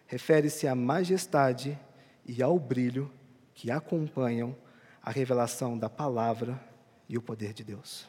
refere-se 0.07 0.67
à 0.67 0.73
majestade 0.73 1.77
e 2.25 2.41
ao 2.41 2.57
brilho 2.57 3.11
que 3.53 3.69
acompanham 3.69 4.55
a 5.03 5.11
revelação 5.11 5.77
da 5.77 5.89
palavra 5.89 6.59
e 7.09 7.17
o 7.17 7.21
poder 7.21 7.53
de 7.53 7.63
Deus. 7.63 8.07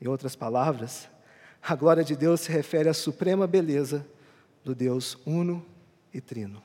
Em 0.00 0.08
outras 0.08 0.34
palavras, 0.34 1.08
a 1.62 1.74
glória 1.74 2.02
de 2.02 2.16
Deus 2.16 2.40
se 2.40 2.50
refere 2.50 2.88
à 2.88 2.94
suprema 2.94 3.46
beleza 3.46 4.06
do 4.64 4.74
Deus 4.74 5.18
uno 5.26 5.64
e 6.12 6.20
trino. 6.20 6.62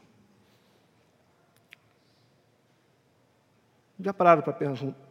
Já 3.99 4.13
pararam 4.13 4.41
para 4.41 4.53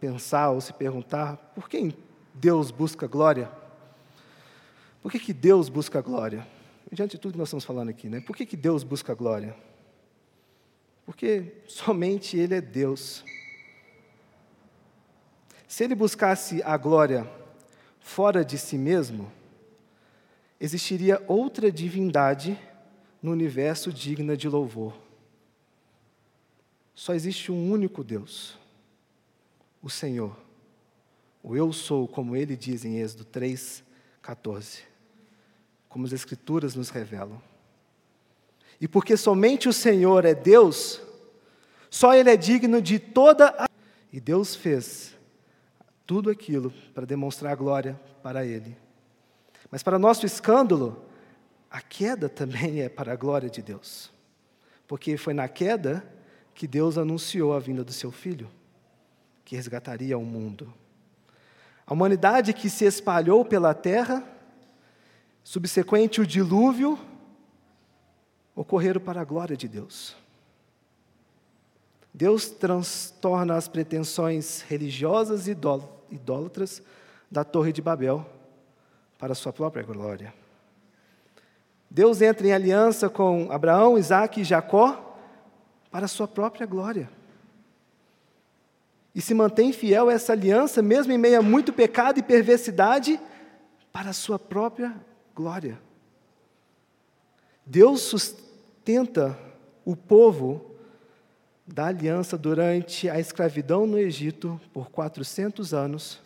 pensar 0.00 0.50
ou 0.50 0.60
se 0.60 0.72
perguntar 0.72 1.36
por 1.54 1.68
que 1.68 1.94
Deus 2.34 2.70
busca 2.70 3.06
glória? 3.06 3.50
Por 5.02 5.12
que, 5.12 5.18
que 5.18 5.32
Deus 5.32 5.68
busca 5.68 6.00
glória? 6.00 6.46
Diante 6.90 7.12
de 7.12 7.18
tudo 7.18 7.32
que 7.32 7.38
nós 7.38 7.48
estamos 7.48 7.64
falando 7.64 7.90
aqui, 7.90 8.08
né? 8.08 8.20
Por 8.20 8.34
que, 8.34 8.44
que 8.44 8.56
Deus 8.56 8.82
busca 8.82 9.14
glória? 9.14 9.54
Porque 11.06 11.62
somente 11.66 12.36
Ele 12.36 12.56
é 12.56 12.60
Deus. 12.60 13.24
Se 15.70 15.84
Ele 15.84 15.94
buscasse 15.94 16.60
a 16.64 16.76
glória 16.76 17.30
fora 18.00 18.44
de 18.44 18.58
si 18.58 18.76
mesmo, 18.76 19.30
existiria 20.58 21.22
outra 21.28 21.70
divindade 21.70 22.58
no 23.22 23.30
universo 23.30 23.92
digna 23.92 24.36
de 24.36 24.48
louvor. 24.48 24.92
Só 26.92 27.14
existe 27.14 27.52
um 27.52 27.70
único 27.70 28.02
Deus, 28.02 28.58
o 29.80 29.88
Senhor. 29.88 30.36
O 31.40 31.54
eu 31.54 31.72
sou, 31.72 32.08
como 32.08 32.34
ele 32.34 32.56
diz 32.56 32.84
em 32.84 32.98
Êxodo 32.98 33.24
3, 33.26 33.84
14. 34.22 34.80
Como 35.88 36.04
as 36.04 36.12
Escrituras 36.12 36.74
nos 36.74 36.90
revelam. 36.90 37.40
E 38.80 38.88
porque 38.88 39.16
somente 39.16 39.68
o 39.68 39.72
Senhor 39.72 40.24
é 40.24 40.34
Deus, 40.34 41.00
só 41.88 42.12
Ele 42.12 42.28
é 42.28 42.36
digno 42.36 42.82
de 42.82 42.98
toda 42.98 43.54
a. 43.56 43.68
E 44.12 44.18
Deus 44.18 44.56
fez 44.56 45.19
tudo 46.10 46.28
aquilo 46.28 46.72
para 46.92 47.06
demonstrar 47.06 47.54
glória 47.54 47.94
para 48.20 48.44
Ele. 48.44 48.76
Mas, 49.70 49.80
para 49.80 49.96
nosso 49.96 50.26
escândalo, 50.26 51.04
a 51.70 51.80
queda 51.80 52.28
também 52.28 52.80
é 52.82 52.88
para 52.88 53.12
a 53.12 53.16
glória 53.16 53.48
de 53.48 53.62
Deus. 53.62 54.10
Porque 54.88 55.16
foi 55.16 55.32
na 55.32 55.46
queda 55.46 56.04
que 56.52 56.66
Deus 56.66 56.98
anunciou 56.98 57.54
a 57.54 57.60
vinda 57.60 57.84
do 57.84 57.92
seu 57.92 58.10
filho, 58.10 58.50
que 59.44 59.54
resgataria 59.54 60.18
o 60.18 60.24
mundo. 60.24 60.74
A 61.86 61.92
humanidade 61.92 62.52
que 62.54 62.68
se 62.68 62.84
espalhou 62.84 63.44
pela 63.44 63.72
terra, 63.72 64.24
subsequente 65.44 66.20
o 66.20 66.26
dilúvio, 66.26 66.98
ocorreram 68.52 69.00
para 69.00 69.20
a 69.20 69.24
glória 69.24 69.56
de 69.56 69.68
Deus. 69.68 70.16
Deus 72.12 72.50
transtorna 72.50 73.54
as 73.54 73.68
pretensões 73.68 74.62
religiosas 74.62 75.46
e 75.46 75.52
idólatras 75.52 75.99
da 77.30 77.44
Torre 77.44 77.72
de 77.72 77.82
Babel 77.82 78.26
para 79.18 79.34
sua 79.34 79.52
própria 79.52 79.82
glória. 79.82 80.32
Deus 81.90 82.22
entra 82.22 82.46
em 82.46 82.52
aliança 82.52 83.08
com 83.08 83.50
Abraão, 83.50 83.98
Isaac 83.98 84.40
e 84.40 84.44
Jacó 84.44 85.16
para 85.90 86.06
sua 86.08 86.28
própria 86.28 86.66
glória. 86.66 87.10
E 89.14 89.20
se 89.20 89.34
mantém 89.34 89.72
fiel 89.72 90.08
a 90.08 90.12
essa 90.12 90.32
aliança, 90.32 90.80
mesmo 90.80 91.12
em 91.12 91.18
meio 91.18 91.40
a 91.40 91.42
muito 91.42 91.72
pecado 91.72 92.18
e 92.18 92.22
perversidade, 92.22 93.20
para 93.92 94.10
a 94.10 94.14
sua 94.14 94.38
própria 94.38 94.94
glória. 95.34 95.80
Deus 97.66 98.02
sustenta 98.02 99.36
o 99.84 99.96
povo 99.96 100.69
da 101.72 101.86
aliança 101.86 102.36
durante 102.36 103.08
a 103.08 103.20
escravidão 103.20 103.86
no 103.86 103.98
Egito 103.98 104.60
por 104.72 104.90
400 104.90 105.72
anos 105.72 106.20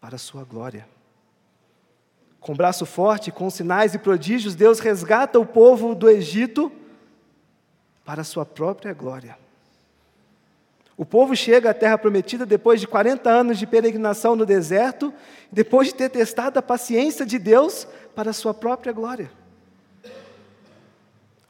para 0.00 0.16
a 0.16 0.18
sua 0.18 0.42
glória. 0.42 0.88
Com 2.40 2.54
braço 2.54 2.86
forte, 2.86 3.30
com 3.30 3.48
sinais 3.50 3.94
e 3.94 3.98
prodígios, 3.98 4.54
Deus 4.54 4.78
resgata 4.78 5.38
o 5.38 5.46
povo 5.46 5.94
do 5.94 6.08
Egito 6.08 6.72
para 8.04 8.22
a 8.22 8.24
sua 8.24 8.46
própria 8.46 8.94
glória. 8.94 9.36
O 10.96 11.04
povo 11.04 11.34
chega 11.34 11.70
à 11.70 11.74
terra 11.74 11.98
prometida 11.98 12.46
depois 12.46 12.80
de 12.80 12.86
40 12.86 13.28
anos 13.28 13.58
de 13.58 13.66
peregrinação 13.66 14.36
no 14.36 14.46
deserto, 14.46 15.12
depois 15.50 15.88
de 15.88 15.94
ter 15.94 16.08
testado 16.08 16.58
a 16.58 16.62
paciência 16.62 17.26
de 17.26 17.38
Deus 17.38 17.86
para 18.14 18.30
a 18.30 18.34
sua 18.34 18.54
própria 18.54 18.92
glória. 18.92 19.30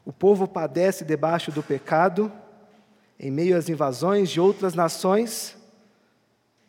O 0.03 0.11
povo 0.11 0.47
padece 0.47 1.03
debaixo 1.05 1.51
do 1.51 1.63
pecado, 1.63 2.31
em 3.19 3.31
meio 3.31 3.57
às 3.57 3.69
invasões 3.69 4.29
de 4.29 4.39
outras 4.39 4.73
nações, 4.73 5.57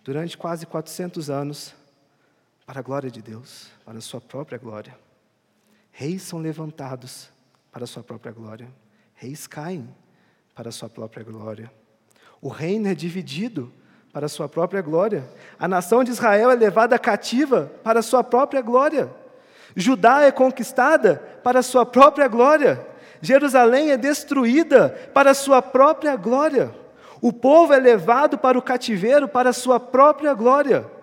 durante 0.04 0.38
quase 0.38 0.66
400 0.66 1.28
anos, 1.30 1.74
para 2.64 2.80
a 2.80 2.82
glória 2.82 3.11
de 3.11 3.22
Deus, 3.22 3.68
para 3.85 3.98
a 3.98 4.00
sua 4.00 4.20
própria 4.20 4.59
glória. 4.59 4.96
Reis 5.90 6.22
são 6.22 6.38
levantados 6.38 7.30
para 7.72 7.85
a 7.85 7.87
sua 7.87 8.02
própria 8.02 8.32
glória. 8.32 8.68
Reis 9.14 9.46
caem 9.46 9.88
para 10.54 10.68
a 10.68 10.72
sua 10.72 10.88
própria 10.88 11.24
glória. 11.24 11.70
O 12.40 12.48
reino 12.48 12.88
é 12.88 12.94
dividido 12.94 13.72
para 14.12 14.26
a 14.26 14.28
sua 14.28 14.48
própria 14.48 14.80
glória. 14.82 15.28
A 15.59 15.68
nação 15.68 16.02
de 16.02 16.11
Israel 16.11 16.50
é 16.50 16.54
levada 16.54 16.98
cativa 16.98 17.72
para 17.82 18.00
a 18.00 18.02
sua 18.02 18.24
própria 18.24 18.62
glória. 18.62 19.11
Judá 19.74 20.22
é 20.22 20.32
conquistada 20.32 21.16
para 21.42 21.59
a 21.59 21.62
sua 21.62 21.85
própria 21.85 22.28
glória. 22.28 22.87
Jerusalém 23.20 23.90
é 23.90 23.96
destruída 23.96 24.88
para 25.12 25.31
a 25.31 25.35
sua 25.35 25.62
própria 25.62 26.16
glória. 26.16 26.74
O 27.20 27.33
povo 27.33 27.72
é 27.72 27.79
levado 27.79 28.38
para 28.38 28.59
o 28.59 28.62
cativeiro 28.62 29.26
para 29.26 29.50
a 29.50 29.55
sua 29.55 29.81
própria 29.81 30.35
glória 30.35 30.95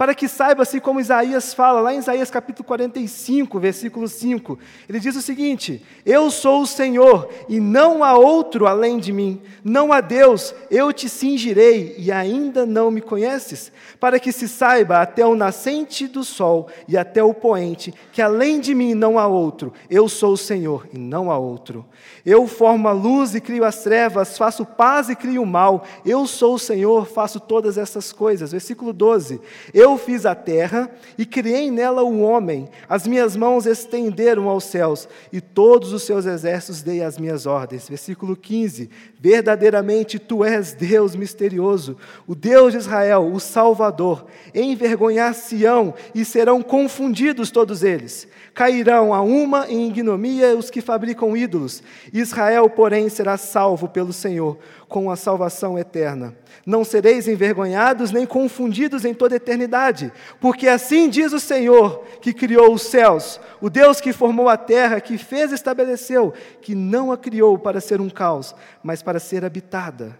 para 0.00 0.14
que 0.14 0.28
saiba, 0.28 0.62
assim 0.62 0.80
como 0.80 0.98
Isaías 0.98 1.52
fala, 1.52 1.82
lá 1.82 1.92
em 1.92 1.98
Isaías 1.98 2.30
capítulo 2.30 2.66
45, 2.66 3.60
versículo 3.60 4.08
5, 4.08 4.58
ele 4.88 4.98
diz 4.98 5.14
o 5.14 5.20
seguinte: 5.20 5.84
Eu 6.06 6.30
sou 6.30 6.62
o 6.62 6.66
Senhor, 6.66 7.28
e 7.50 7.60
não 7.60 8.02
há 8.02 8.16
outro 8.16 8.66
além 8.66 8.98
de 8.98 9.12
mim, 9.12 9.42
não 9.62 9.92
há 9.92 10.00
Deus, 10.00 10.54
eu 10.70 10.90
te 10.90 11.06
cingirei, 11.06 11.96
e 11.98 12.10
ainda 12.10 12.64
não 12.64 12.90
me 12.90 13.02
conheces, 13.02 13.70
para 14.00 14.18
que 14.18 14.32
se 14.32 14.48
saiba 14.48 15.02
até 15.02 15.26
o 15.26 15.34
nascente 15.34 16.06
do 16.06 16.24
sol 16.24 16.68
e 16.88 16.96
até 16.96 17.22
o 17.22 17.34
poente, 17.34 17.92
que 18.10 18.22
além 18.22 18.58
de 18.58 18.74
mim 18.74 18.94
não 18.94 19.18
há 19.18 19.26
outro, 19.26 19.70
eu 19.90 20.08
sou 20.08 20.32
o 20.32 20.38
Senhor, 20.38 20.88
e 20.94 20.98
não 20.98 21.30
há 21.30 21.36
outro. 21.36 21.84
Eu 22.24 22.46
formo 22.46 22.88
a 22.88 22.92
luz 22.92 23.34
e 23.34 23.40
crio 23.40 23.64
as 23.64 23.82
trevas, 23.82 24.36
faço 24.36 24.64
paz 24.64 25.08
e 25.08 25.16
crio 25.16 25.42
o 25.42 25.46
mal, 25.46 25.84
eu 26.04 26.26
sou 26.26 26.54
o 26.54 26.58
Senhor, 26.58 27.06
faço 27.06 27.38
todas 27.38 27.76
essas 27.76 28.12
coisas. 28.12 28.52
Versículo 28.52 28.92
12: 28.92 29.40
Eu 29.72 29.89
fiz 29.98 30.26
a 30.26 30.34
terra 30.34 30.90
e 31.16 31.24
criei 31.24 31.70
nela 31.70 32.02
o 32.02 32.20
homem, 32.20 32.68
as 32.88 33.06
minhas 33.06 33.36
mãos 33.36 33.66
estenderam 33.66 34.48
aos 34.48 34.64
céus, 34.64 35.08
e 35.32 35.40
todos 35.40 35.92
os 35.92 36.02
seus 36.02 36.26
exércitos 36.26 36.82
dei 36.82 37.02
as 37.02 37.18
minhas 37.18 37.46
ordens. 37.46 37.88
Versículo 37.88 38.36
15: 38.36 38.90
Verdadeiramente 39.18 40.18
tu 40.18 40.44
és 40.44 40.72
Deus 40.72 41.14
misterioso, 41.14 41.96
o 42.26 42.34
Deus 42.34 42.72
de 42.72 42.78
Israel, 42.78 43.30
o 43.32 43.38
Salvador. 43.38 44.26
Envergonhar 44.54 45.34
Sião 45.34 45.94
e 46.14 46.24
serão 46.24 46.62
confundidos 46.62 47.50
todos 47.50 47.82
eles. 47.82 48.26
Cairão 48.54 49.14
a 49.14 49.20
uma 49.20 49.70
em 49.70 49.88
ignomia 49.88 50.56
os 50.56 50.70
que 50.70 50.80
fabricam 50.80 51.36
ídolos. 51.36 51.82
Israel, 52.12 52.68
porém, 52.68 53.08
será 53.08 53.36
salvo 53.36 53.88
pelo 53.88 54.12
Senhor, 54.12 54.58
com 54.90 55.10
a 55.10 55.16
salvação 55.16 55.78
eterna. 55.78 56.36
Não 56.66 56.84
sereis 56.84 57.26
envergonhados 57.26 58.10
nem 58.10 58.26
confundidos 58.26 59.04
em 59.06 59.14
toda 59.14 59.36
eternidade, 59.36 60.12
porque 60.38 60.68
assim 60.68 61.08
diz 61.08 61.32
o 61.32 61.40
Senhor, 61.40 62.04
que 62.20 62.34
criou 62.34 62.74
os 62.74 62.82
céus, 62.82 63.40
o 63.60 63.70
Deus 63.70 64.00
que 64.00 64.12
formou 64.12 64.48
a 64.48 64.56
terra, 64.58 65.00
que 65.00 65.16
fez 65.16 65.52
e 65.52 65.54
estabeleceu, 65.54 66.34
que 66.60 66.74
não 66.74 67.10
a 67.10 67.16
criou 67.16 67.56
para 67.58 67.80
ser 67.80 68.00
um 68.00 68.10
caos, 68.10 68.54
mas 68.82 69.02
para 69.02 69.20
ser 69.20 69.44
habitada. 69.44 70.18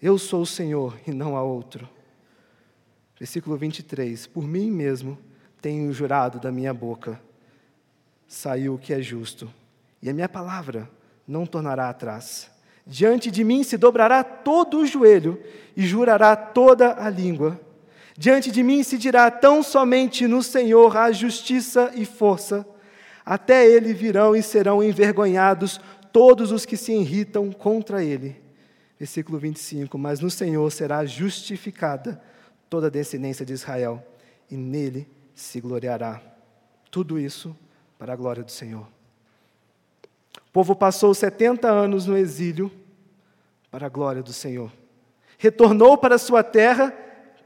Eu 0.00 0.18
sou 0.18 0.42
o 0.42 0.46
Senhor 0.46 0.96
e 1.06 1.10
não 1.10 1.36
há 1.36 1.42
outro. 1.42 1.88
Versículo 3.18 3.56
23: 3.56 4.26
Por 4.26 4.46
mim 4.46 4.70
mesmo 4.70 5.18
tenho 5.60 5.90
jurado 5.92 6.38
da 6.38 6.52
minha 6.52 6.72
boca 6.72 7.18
saiu 8.28 8.74
o 8.74 8.78
que 8.78 8.92
é 8.92 9.00
justo, 9.00 9.48
e 10.02 10.10
a 10.10 10.12
minha 10.12 10.28
palavra 10.28 10.90
não 11.26 11.46
tornará 11.46 11.88
atrás. 11.88 12.50
Diante 12.86 13.30
de 13.32 13.42
mim 13.42 13.64
se 13.64 13.76
dobrará 13.76 14.22
todo 14.22 14.78
o 14.78 14.86
joelho 14.86 15.42
e 15.76 15.84
jurará 15.84 16.36
toda 16.36 17.02
a 17.02 17.10
língua. 17.10 17.60
Diante 18.16 18.50
de 18.50 18.62
mim 18.62 18.82
se 18.82 18.96
dirá 18.96 19.30
tão 19.30 19.62
somente 19.62 20.26
no 20.28 20.42
Senhor 20.42 20.96
há 20.96 21.10
justiça 21.10 21.90
e 21.94 22.04
força. 22.04 22.64
Até 23.24 23.66
ele 23.66 23.92
virão 23.92 24.36
e 24.36 24.42
serão 24.42 24.82
envergonhados 24.82 25.80
todos 26.12 26.52
os 26.52 26.64
que 26.64 26.76
se 26.76 26.92
irritam 26.92 27.50
contra 27.50 28.04
ele. 28.04 28.40
Versículo 28.98 29.36
25: 29.36 29.98
Mas 29.98 30.20
no 30.20 30.30
Senhor 30.30 30.70
será 30.70 31.04
justificada 31.04 32.22
toda 32.70 32.86
a 32.86 32.90
descendência 32.90 33.44
de 33.44 33.52
Israel, 33.52 34.02
e 34.50 34.56
nele 34.56 35.08
se 35.34 35.60
gloriará. 35.60 36.22
Tudo 36.90 37.18
isso 37.18 37.54
para 37.98 38.12
a 38.12 38.16
glória 38.16 38.42
do 38.42 38.50
Senhor. 38.50 38.95
Povo 40.56 40.74
passou 40.74 41.12
70 41.12 41.68
anos 41.68 42.06
no 42.06 42.16
exílio 42.16 42.72
para 43.70 43.84
a 43.84 43.90
glória 43.90 44.22
do 44.22 44.32
Senhor. 44.32 44.72
Retornou 45.36 45.98
para 45.98 46.16
sua 46.16 46.42
terra 46.42 46.96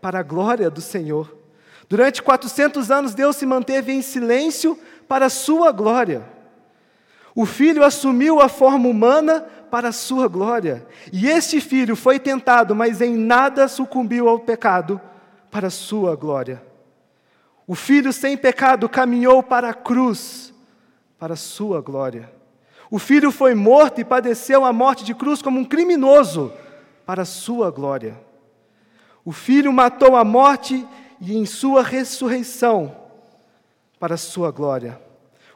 para 0.01 0.21
a 0.21 0.23
glória 0.23 0.71
do 0.71 0.81
Senhor. 0.81 1.37
Durante 1.89 2.23
400 2.23 2.89
anos, 2.89 3.13
Deus 3.13 3.35
se 3.35 3.45
manteve 3.45 3.91
em 3.91 4.01
silêncio 4.01 4.79
para 5.09 5.27
a 5.27 5.29
sua 5.29 5.73
glória. 5.73 6.25
O 7.35 7.45
filho 7.45 7.83
assumiu 7.83 8.41
a 8.41 8.49
forma 8.49 8.89
humana 8.89 9.41
para 9.73 9.89
a 9.89 9.93
sua 9.93 10.29
glória. 10.29 10.87
E 11.13 11.27
este 11.27 11.61
filho 11.61 11.97
foi 11.97 12.21
tentado, 12.21 12.77
mas 12.77 13.01
em 13.01 13.17
nada 13.17 13.67
sucumbiu 13.67 14.29
ao 14.29 14.39
pecado 14.39 15.01
para 15.51 15.67
a 15.67 15.71
sua 15.71 16.15
glória. 16.15 16.63
O 17.67 17.75
filho 17.75 18.13
sem 18.13 18.37
pecado 18.37 18.89
caminhou 18.89 19.43
para 19.43 19.71
a 19.71 19.75
cruz, 19.75 20.55
para 21.19 21.35
a 21.35 21.37
sua 21.37 21.81
glória. 21.81 22.39
O 22.91 22.99
filho 22.99 23.31
foi 23.31 23.55
morto 23.55 24.01
e 24.01 24.05
padeceu 24.05 24.65
a 24.65 24.73
morte 24.73 25.05
de 25.05 25.15
cruz 25.15 25.41
como 25.41 25.61
um 25.61 25.65
criminoso, 25.65 26.53
para 27.07 27.23
a 27.23 27.27
sua 27.27 27.71
glória. 27.71 28.19
O 29.25 29.33
filho 29.33 29.73
matou 29.73 30.17
a 30.17 30.25
morte 30.25 30.87
e 31.21 31.37
em 31.37 31.47
sua 31.47 31.83
ressurreição, 31.83 32.97
para 33.99 34.15
a 34.15 34.19
sua 34.19 34.51
glória. 34.51 35.01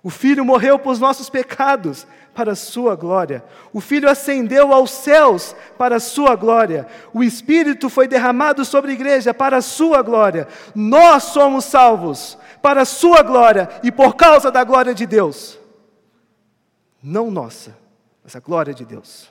O 0.04 0.10
Filho 0.10 0.44
morreu 0.44 0.78
por 0.78 0.98
nossos 0.98 1.30
pecados, 1.30 2.06
para 2.34 2.52
a 2.52 2.54
Sua 2.54 2.94
glória. 2.94 3.42
O 3.72 3.80
Filho 3.80 4.06
ascendeu 4.06 4.70
aos 4.70 4.90
céus, 4.90 5.56
para 5.78 5.96
a 5.96 6.00
Sua 6.00 6.36
glória. 6.36 6.86
O 7.14 7.24
Espírito 7.24 7.88
foi 7.88 8.06
derramado 8.06 8.66
sobre 8.66 8.90
a 8.90 8.94
igreja, 8.94 9.32
para 9.32 9.56
a 9.56 9.62
Sua 9.62 10.02
glória. 10.02 10.46
Nós 10.74 11.22
somos 11.22 11.64
salvos, 11.64 12.36
para 12.60 12.82
a 12.82 12.84
Sua 12.84 13.22
glória 13.22 13.66
e 13.82 13.90
por 13.90 14.14
causa 14.14 14.50
da 14.50 14.62
glória 14.62 14.92
de 14.92 15.06
Deus. 15.06 15.58
Não 17.06 17.30
nossa, 17.30 17.76
mas 18.22 18.34
a 18.34 18.40
glória 18.40 18.72
de 18.72 18.82
Deus. 18.82 19.30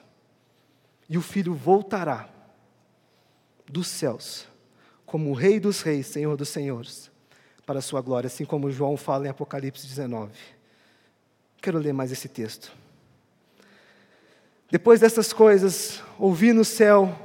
E 1.10 1.18
o 1.18 1.24
Filho 1.24 1.56
voltará 1.56 2.30
dos 3.68 3.88
céus, 3.88 4.46
como 5.08 5.32
o 5.32 5.34
Rei 5.34 5.60
dos 5.60 5.82
Reis, 5.82 6.06
Senhor 6.06 6.38
dos 6.38 6.50
Senhores, 6.50 7.10
para 7.66 7.80
a 7.80 7.82
Sua 7.82 8.00
glória, 8.00 8.28
assim 8.28 8.46
como 8.46 8.70
João 8.70 8.96
fala 8.96 9.26
em 9.26 9.30
Apocalipse 9.30 9.88
19. 9.88 10.32
Quero 11.60 11.80
ler 11.80 11.94
mais 11.94 12.12
esse 12.12 12.30
texto. 12.30 12.72
Depois 14.70 15.00
dessas 15.00 15.34
coisas, 15.34 16.00
ouvi 16.20 16.54
no 16.54 16.64
céu 16.64 17.18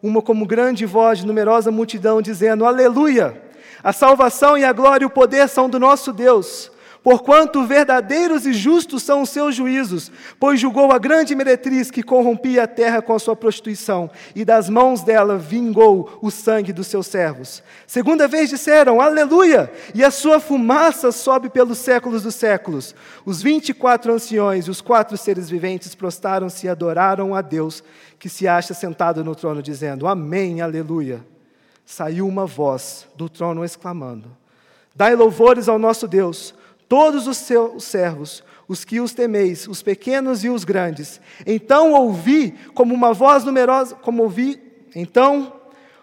uma 0.00 0.22
como 0.22 0.46
grande 0.46 0.86
voz 0.86 1.18
de 1.18 1.26
numerosa 1.26 1.72
multidão 1.72 2.22
dizendo: 2.22 2.64
Aleluia! 2.64 3.42
A 3.82 3.92
salvação 3.92 4.56
e 4.56 4.64
a 4.64 4.72
glória 4.72 5.04
e 5.04 5.06
o 5.06 5.10
poder 5.10 5.48
são 5.48 5.68
do 5.68 5.80
nosso 5.80 6.12
Deus 6.12 6.70
porquanto 7.06 7.64
verdadeiros 7.64 8.46
e 8.46 8.52
justos 8.52 9.04
são 9.04 9.22
os 9.22 9.30
seus 9.30 9.54
juízos, 9.54 10.10
pois 10.40 10.58
julgou 10.58 10.90
a 10.90 10.98
grande 10.98 11.36
meretriz 11.36 11.88
que 11.88 12.02
corrompia 12.02 12.64
a 12.64 12.66
terra 12.66 13.00
com 13.00 13.14
a 13.14 13.18
sua 13.20 13.36
prostituição, 13.36 14.10
e 14.34 14.44
das 14.44 14.68
mãos 14.68 15.04
dela 15.04 15.38
vingou 15.38 16.18
o 16.20 16.32
sangue 16.32 16.72
dos 16.72 16.88
seus 16.88 17.06
servos. 17.06 17.62
Segunda 17.86 18.26
vez 18.26 18.50
disseram, 18.50 19.00
aleluia, 19.00 19.72
e 19.94 20.02
a 20.02 20.10
sua 20.10 20.40
fumaça 20.40 21.12
sobe 21.12 21.48
pelos 21.48 21.78
séculos 21.78 22.24
dos 22.24 22.34
séculos. 22.34 22.92
Os 23.24 23.40
vinte 23.40 23.68
e 23.68 23.74
quatro 23.74 24.12
anciões 24.12 24.66
e 24.66 24.70
os 24.72 24.80
quatro 24.80 25.16
seres 25.16 25.48
viventes 25.48 25.94
prostaram-se 25.94 26.66
e 26.66 26.68
adoraram 26.68 27.36
a 27.36 27.40
Deus, 27.40 27.84
que 28.18 28.28
se 28.28 28.48
acha 28.48 28.74
sentado 28.74 29.22
no 29.22 29.36
trono, 29.36 29.62
dizendo, 29.62 30.08
amém, 30.08 30.60
aleluia. 30.60 31.24
Saiu 31.84 32.26
uma 32.26 32.46
voz 32.46 33.06
do 33.14 33.28
trono 33.28 33.64
exclamando, 33.64 34.28
Dai 34.92 35.14
louvores 35.14 35.68
ao 35.68 35.78
nosso 35.78 36.08
Deus, 36.08 36.54
todos 36.88 37.26
os 37.26 37.36
seus 37.36 37.84
servos, 37.84 38.42
os 38.68 38.84
que 38.84 39.00
os 39.00 39.12
temeis, 39.12 39.66
os 39.68 39.82
pequenos 39.82 40.44
e 40.44 40.48
os 40.48 40.64
grandes. 40.64 41.20
Então 41.46 41.92
ouvi 41.92 42.54
como 42.74 42.94
uma 42.94 43.12
voz 43.12 43.44
numerosa, 43.44 43.94
como 43.96 44.22
ouvi, 44.22 44.60
então 44.94 45.52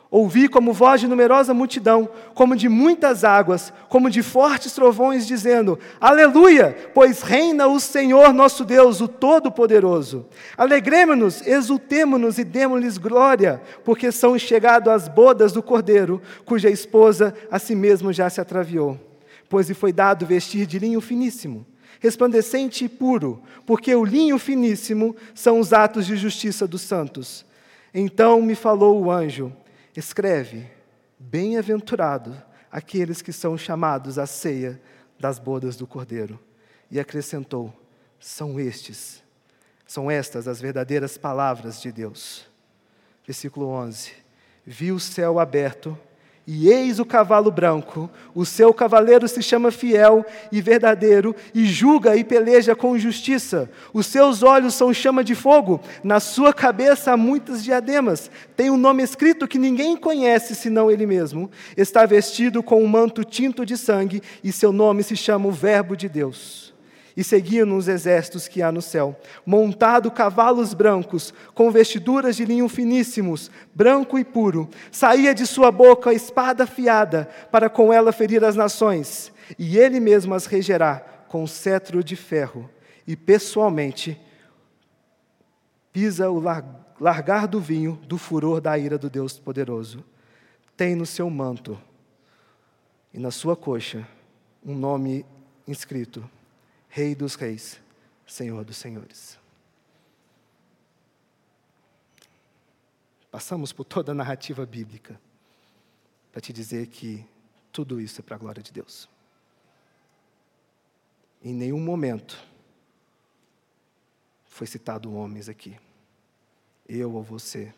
ouvi 0.09 0.47
como 0.47 0.71
voz 0.71 1.01
de 1.01 1.07
numerosa 1.07 1.55
multidão, 1.55 2.07
como 2.35 2.55
de 2.55 2.69
muitas 2.69 3.23
águas, 3.23 3.73
como 3.89 4.11
de 4.11 4.21
fortes 4.21 4.71
trovões, 4.73 5.25
dizendo: 5.25 5.79
Aleluia, 5.99 6.91
pois 6.93 7.21
reina 7.21 7.67
o 7.67 7.79
Senhor 7.79 8.31
nosso 8.31 8.63
Deus, 8.63 9.01
o 9.01 9.07
Todo-Poderoso. 9.07 10.25
Alegremos-nos, 10.55 11.45
exultemo-nos 11.45 12.37
e 12.37 12.43
demos-lhes 12.43 12.97
glória, 12.97 13.61
porque 13.83 14.11
são 14.11 14.37
chegadas 14.37 14.93
as 14.93 15.07
bodas 15.07 15.51
do 15.51 15.63
Cordeiro, 15.63 16.21
cuja 16.45 16.69
esposa 16.69 17.33
a 17.49 17.57
si 17.57 17.73
mesmo 17.73 18.13
já 18.13 18.29
se 18.29 18.39
atraviou 18.39 19.12
pois 19.53 19.69
lhe 19.69 19.75
foi 19.75 19.93
dado 19.93 20.25
vestir 20.25 20.65
de 20.65 20.79
linho 20.79 20.99
finíssimo, 20.99 21.63
resplandecente 21.99 22.85
e 22.85 22.89
puro, 22.89 23.43
porque 23.67 23.93
o 23.93 24.03
linho 24.03 24.39
finíssimo 24.39 25.15
são 25.35 25.59
os 25.59 25.71
atos 25.71 26.07
de 26.07 26.15
justiça 26.15 26.67
dos 26.67 26.81
santos. 26.81 27.45
Então 27.93 28.41
me 28.41 28.55
falou 28.55 28.99
o 28.99 29.11
anjo: 29.11 29.55
Escreve, 29.95 30.65
bem-aventurado 31.19 32.35
aqueles 32.71 33.21
que 33.21 33.31
são 33.31 33.55
chamados 33.55 34.17
à 34.17 34.25
ceia 34.25 34.81
das 35.19 35.37
bodas 35.37 35.75
do 35.75 35.85
Cordeiro. 35.85 36.39
E 36.89 36.99
acrescentou: 36.99 37.71
São 38.19 38.59
estes, 38.59 39.21
são 39.85 40.09
estas 40.09 40.47
as 40.47 40.59
verdadeiras 40.59 41.15
palavras 41.15 41.79
de 41.79 41.91
Deus. 41.91 42.49
Versículo 43.23 43.67
11: 43.67 44.13
Vi 44.65 44.91
o 44.91 44.99
céu 44.99 45.37
aberto 45.37 45.95
E 46.45 46.67
eis 46.67 46.99
o 46.99 47.06
cavalo 47.06 47.49
branco, 47.49 48.10
o 48.36 48.45
seu 48.45 48.73
cavaleiro 48.73 49.29
se 49.29 49.41
chama 49.41 49.71
fiel 49.71 50.25
e 50.51 50.62
verdadeiro, 50.62 51.34
e 51.56 51.65
julga 51.65 52.17
e 52.17 52.23
peleja 52.23 52.75
com 52.75 52.97
justiça. 52.97 53.69
Os 53.93 54.08
seus 54.08 54.43
olhos 54.43 54.73
são 54.73 54.93
chama 54.93 55.23
de 55.23 55.36
fogo, 55.36 55.79
na 56.03 56.19
sua 56.19 56.53
cabeça 56.53 57.13
há 57.13 57.17
muitas 57.17 57.63
diademas. 57.63 58.29
Tem 58.58 58.69
um 58.69 58.75
nome 58.75 59.01
escrito 59.03 59.47
que 59.47 59.58
ninguém 59.58 59.95
conhece 59.95 60.53
senão 60.53 60.91
ele 60.91 61.06
mesmo. 61.06 61.49
Está 61.77 62.06
vestido 62.06 62.62
com 62.62 62.84
um 62.84 62.88
manto 62.88 63.23
tinto 63.23 63.65
de 63.65 63.77
sangue, 63.77 64.21
e 64.43 64.51
seu 64.51 64.73
nome 64.73 65.01
se 65.01 65.15
chama 65.15 65.47
o 65.47 65.51
Verbo 65.51 65.95
de 65.95 66.10
Deus 66.10 66.72
e 67.15 67.23
seguiam 67.23 67.76
os 67.78 67.88
exércitos 67.88 68.47
que 68.47 68.62
há 68.62 68.71
no 68.71 68.82
céu, 68.82 69.19
montado 69.45 70.10
cavalos 70.10 70.73
brancos, 70.73 71.34
com 71.54 71.71
vestiduras 71.71 72.36
de 72.36 72.45
linho 72.45 72.67
finíssimos, 72.67 73.52
branco 73.73 74.17
e 74.17 74.23
puro. 74.23 74.69
Saía 74.91 75.34
de 75.34 75.45
sua 75.45 75.71
boca 75.71 76.10
a 76.10 76.13
espada 76.13 76.63
afiada, 76.63 77.30
para 77.52 77.69
com 77.69 77.93
ela 77.93 78.12
ferir 78.12 78.43
as 78.43 78.56
nações, 78.56 79.32
e 79.58 79.78
ele 79.78 79.99
mesmo 79.99 80.34
as 80.34 80.45
regerá 80.45 80.99
com 81.28 81.45
cetro 81.45 82.04
de 82.04 82.15
ferro, 82.15 82.69
e 83.06 83.15
pessoalmente 83.15 84.19
pisa 85.91 86.30
o 86.30 86.41
largar 86.99 87.47
do 87.47 87.60
vinho 87.60 87.99
do 88.08 88.17
furor 88.17 88.60
da 88.60 88.78
ira 88.78 88.97
do 88.97 89.10
Deus 89.10 89.38
poderoso. 89.38 90.04
Tem 90.76 90.95
no 90.95 91.06
seu 91.06 91.30
manto 91.30 91.80
e 93.13 93.19
na 93.19 93.30
sua 93.30 93.56
coxa 93.56 94.08
um 94.65 94.73
nome 94.73 95.23
inscrito 95.67 96.28
Rei 96.95 97.15
dos 97.15 97.34
Reis, 97.34 97.82
Senhor 98.27 98.63
dos 98.63 98.77
Senhores. 98.77 99.39
Passamos 103.32 103.73
por 103.73 103.84
toda 103.84 104.12
a 104.12 104.15
narrativa 104.15 104.63
bíblica 104.63 105.19
para 106.32 106.39
te 106.39 106.53
dizer 106.53 106.86
que 106.86 107.25
tudo 107.71 107.99
isso 107.99 108.21
é 108.21 108.23
para 108.23 108.36
a 108.36 108.38
glória 108.38 108.62
de 108.62 108.71
Deus. 108.71 109.10
Em 111.43 111.51
nenhum 111.51 111.79
momento 111.79 112.39
foi 114.45 114.67
citado 114.67 115.15
homens 115.15 115.49
aqui, 115.49 115.75
eu 116.88 117.12
ou 117.12 117.23
você, 117.23 117.73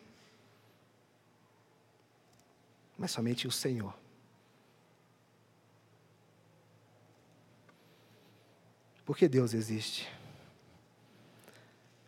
mas 2.98 3.12
somente 3.12 3.48
o 3.48 3.50
Senhor. 3.50 3.94
Porque 9.06 9.28
Deus 9.28 9.54
existe 9.54 10.08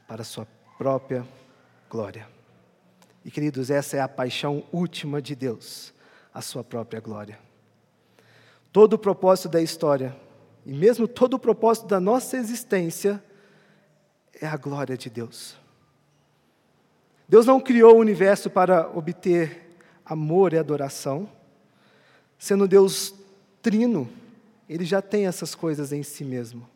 para 0.08 0.22
a 0.22 0.24
sua 0.24 0.48
própria 0.76 1.24
glória. 1.88 2.28
E 3.24 3.30
queridos, 3.30 3.70
essa 3.70 3.96
é 3.96 4.00
a 4.00 4.08
paixão 4.08 4.64
última 4.72 5.22
de 5.22 5.37
Deus, 5.37 5.94
a 6.34 6.42
sua 6.42 6.64
própria 6.64 7.00
glória. 7.00 7.38
Todo 8.72 8.94
o 8.94 8.98
propósito 8.98 9.48
da 9.48 9.62
história, 9.62 10.14
e 10.66 10.72
mesmo 10.72 11.06
todo 11.06 11.34
o 11.34 11.38
propósito 11.38 11.87
da 11.87 12.00
nossa 12.00 12.37
existência, 12.37 13.22
é 14.40 14.46
a 14.46 14.56
glória 14.56 14.96
de 14.96 15.08
Deus. 15.08 15.56
Deus 17.28 17.46
não 17.46 17.61
criou 17.61 17.94
o 17.94 18.00
universo 18.00 18.50
para 18.50 18.90
obter 18.90 19.78
amor 20.04 20.52
e 20.52 20.58
adoração. 20.58 21.30
Sendo 22.38 22.66
Deus 22.66 23.14
trino, 23.62 24.11
ele 24.68 24.84
já 24.84 25.00
tem 25.00 25.26
essas 25.26 25.54
coisas 25.54 25.92
em 25.92 26.02
si 26.02 26.24
mesmo. 26.24 26.68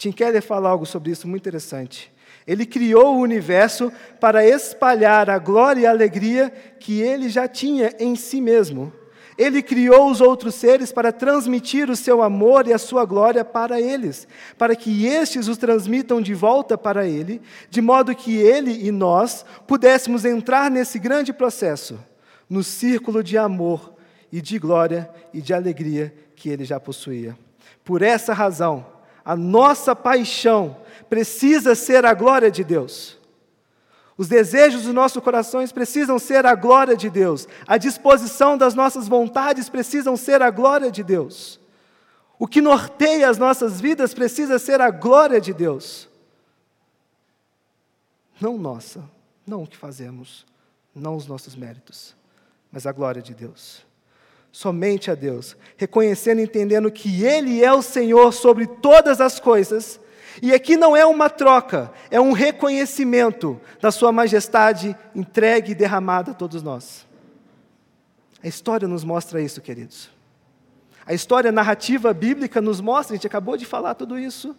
Tim 0.00 0.12
Keller 0.12 0.40
fala 0.40 0.70
algo 0.70 0.86
sobre 0.86 1.10
isso 1.10 1.28
muito 1.28 1.42
interessante. 1.42 2.10
Ele 2.46 2.64
criou 2.64 3.16
o 3.16 3.20
universo 3.20 3.92
para 4.18 4.42
espalhar 4.42 5.28
a 5.28 5.38
glória 5.38 5.82
e 5.82 5.86
a 5.86 5.90
alegria 5.90 6.48
que 6.80 7.02
ele 7.02 7.28
já 7.28 7.46
tinha 7.46 7.94
em 7.98 8.16
si 8.16 8.40
mesmo. 8.40 8.90
Ele 9.36 9.60
criou 9.60 10.10
os 10.10 10.22
outros 10.22 10.54
seres 10.54 10.90
para 10.90 11.12
transmitir 11.12 11.90
o 11.90 11.96
seu 11.96 12.22
amor 12.22 12.66
e 12.66 12.72
a 12.72 12.78
sua 12.78 13.04
glória 13.04 13.44
para 13.44 13.78
eles, 13.78 14.26
para 14.56 14.74
que 14.74 15.04
estes 15.04 15.48
os 15.48 15.58
transmitam 15.58 16.22
de 16.22 16.32
volta 16.32 16.78
para 16.78 17.06
ele, 17.06 17.42
de 17.68 17.82
modo 17.82 18.16
que 18.16 18.38
ele 18.38 18.86
e 18.86 18.90
nós 18.90 19.44
pudéssemos 19.66 20.24
entrar 20.24 20.70
nesse 20.70 20.98
grande 20.98 21.30
processo, 21.30 22.00
no 22.48 22.64
círculo 22.64 23.22
de 23.22 23.36
amor 23.36 23.92
e 24.32 24.40
de 24.40 24.58
glória 24.58 25.10
e 25.34 25.42
de 25.42 25.52
alegria 25.52 26.14
que 26.34 26.48
ele 26.48 26.64
já 26.64 26.80
possuía. 26.80 27.36
Por 27.84 28.00
essa 28.00 28.32
razão, 28.32 28.98
a 29.24 29.36
nossa 29.36 29.94
paixão 29.94 30.76
precisa 31.08 31.74
ser 31.74 32.04
a 32.04 32.14
glória 32.14 32.50
de 32.50 32.64
Deus. 32.64 33.18
Os 34.16 34.28
desejos 34.28 34.82
dos 34.82 34.92
nossos 34.92 35.22
corações 35.22 35.72
precisam 35.72 36.18
ser 36.18 36.44
a 36.44 36.54
glória 36.54 36.96
de 36.96 37.08
Deus. 37.08 37.48
A 37.66 37.78
disposição 37.78 38.56
das 38.56 38.74
nossas 38.74 39.08
vontades 39.08 39.68
precisam 39.68 40.16
ser 40.16 40.42
a 40.42 40.50
glória 40.50 40.90
de 40.90 41.02
Deus. 41.02 41.58
O 42.38 42.46
que 42.46 42.60
norteia 42.60 43.28
as 43.28 43.38
nossas 43.38 43.80
vidas 43.80 44.12
precisa 44.12 44.58
ser 44.58 44.80
a 44.80 44.90
glória 44.90 45.40
de 45.40 45.52
Deus. 45.52 46.08
Não 48.40 48.56
nossa, 48.56 49.02
não 49.46 49.62
o 49.62 49.66
que 49.66 49.76
fazemos, 49.76 50.46
não 50.94 51.16
os 51.16 51.26
nossos 51.26 51.54
méritos, 51.54 52.14
mas 52.72 52.86
a 52.86 52.92
glória 52.92 53.20
de 53.20 53.34
Deus 53.34 53.84
somente 54.52 55.10
a 55.10 55.14
Deus, 55.14 55.56
reconhecendo 55.76 56.40
e 56.40 56.44
entendendo 56.44 56.90
que 56.90 57.24
Ele 57.24 57.64
é 57.64 57.72
o 57.72 57.82
Senhor 57.82 58.32
sobre 58.32 58.66
todas 58.66 59.20
as 59.20 59.38
coisas. 59.38 60.00
E 60.42 60.52
aqui 60.52 60.76
não 60.76 60.96
é 60.96 61.04
uma 61.04 61.28
troca, 61.28 61.92
é 62.10 62.20
um 62.20 62.32
reconhecimento 62.32 63.60
da 63.80 63.90
Sua 63.90 64.10
majestade 64.12 64.96
entregue 65.14 65.72
e 65.72 65.74
derramada 65.74 66.32
a 66.32 66.34
todos 66.34 66.62
nós. 66.62 67.06
A 68.42 68.48
história 68.48 68.88
nos 68.88 69.04
mostra 69.04 69.40
isso, 69.40 69.60
queridos. 69.60 70.10
A 71.06 71.12
história 71.12 71.52
narrativa 71.52 72.12
bíblica 72.14 72.60
nos 72.60 72.80
mostra, 72.80 73.14
a 73.14 73.16
gente 73.16 73.26
acabou 73.26 73.56
de 73.56 73.66
falar 73.66 73.94
tudo 73.94 74.18
isso. 74.18 74.56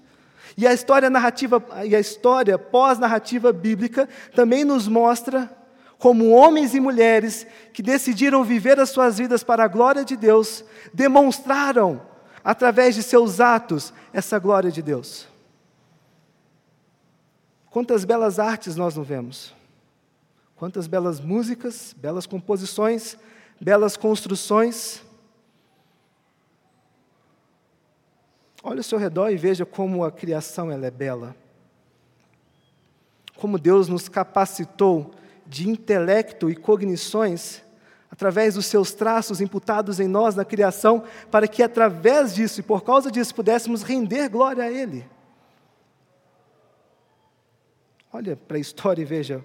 E 0.57 0.67
a 0.67 0.73
história 0.73 1.09
narrativa 1.09 1.63
e 1.85 1.95
a 1.95 1.99
história 1.99 2.57
pós-narrativa 2.57 3.53
bíblica 3.53 4.07
também 4.35 4.63
nos 4.63 4.87
mostra 4.87 5.49
como 6.01 6.31
homens 6.31 6.73
e 6.73 6.79
mulheres 6.79 7.45
que 7.71 7.83
decidiram 7.83 8.43
viver 8.43 8.79
as 8.79 8.89
suas 8.89 9.19
vidas 9.19 9.43
para 9.43 9.65
a 9.65 9.67
glória 9.67 10.03
de 10.03 10.17
Deus, 10.17 10.65
demonstraram, 10.91 12.01
através 12.43 12.95
de 12.95 13.03
seus 13.03 13.39
atos, 13.39 13.93
essa 14.11 14.39
glória 14.39 14.71
de 14.71 14.81
Deus. 14.81 15.27
Quantas 17.69 18.03
belas 18.03 18.39
artes 18.39 18.75
nós 18.75 18.95
não 18.95 19.03
vemos? 19.03 19.53
Quantas 20.55 20.87
belas 20.87 21.19
músicas, 21.19 21.93
belas 21.95 22.25
composições, 22.25 23.15
belas 23.61 23.95
construções. 23.95 25.03
Olhe 28.63 28.79
ao 28.79 28.83
seu 28.83 28.97
redor 28.97 29.29
e 29.29 29.37
veja 29.37 29.67
como 29.67 30.03
a 30.03 30.11
criação 30.11 30.71
ela 30.71 30.87
é 30.87 30.91
bela. 30.91 31.35
Como 33.35 33.59
Deus 33.59 33.87
nos 33.87 34.09
capacitou 34.09 35.20
de 35.51 35.67
intelecto 35.67 36.49
e 36.49 36.55
cognições, 36.55 37.61
através 38.09 38.55
dos 38.55 38.65
seus 38.67 38.93
traços 38.93 39.41
imputados 39.41 39.99
em 39.99 40.07
nós 40.07 40.33
na 40.33 40.45
criação, 40.45 41.03
para 41.29 41.45
que 41.45 41.61
através 41.61 42.33
disso 42.33 42.61
e 42.61 42.63
por 42.63 42.83
causa 42.85 43.11
disso 43.11 43.35
pudéssemos 43.35 43.83
render 43.83 44.29
glória 44.29 44.63
a 44.63 44.71
Ele. 44.71 45.05
Olha 48.13 48.37
para 48.37 48.55
a 48.55 48.59
história 48.61 49.01
e 49.01 49.05
veja 49.05 49.43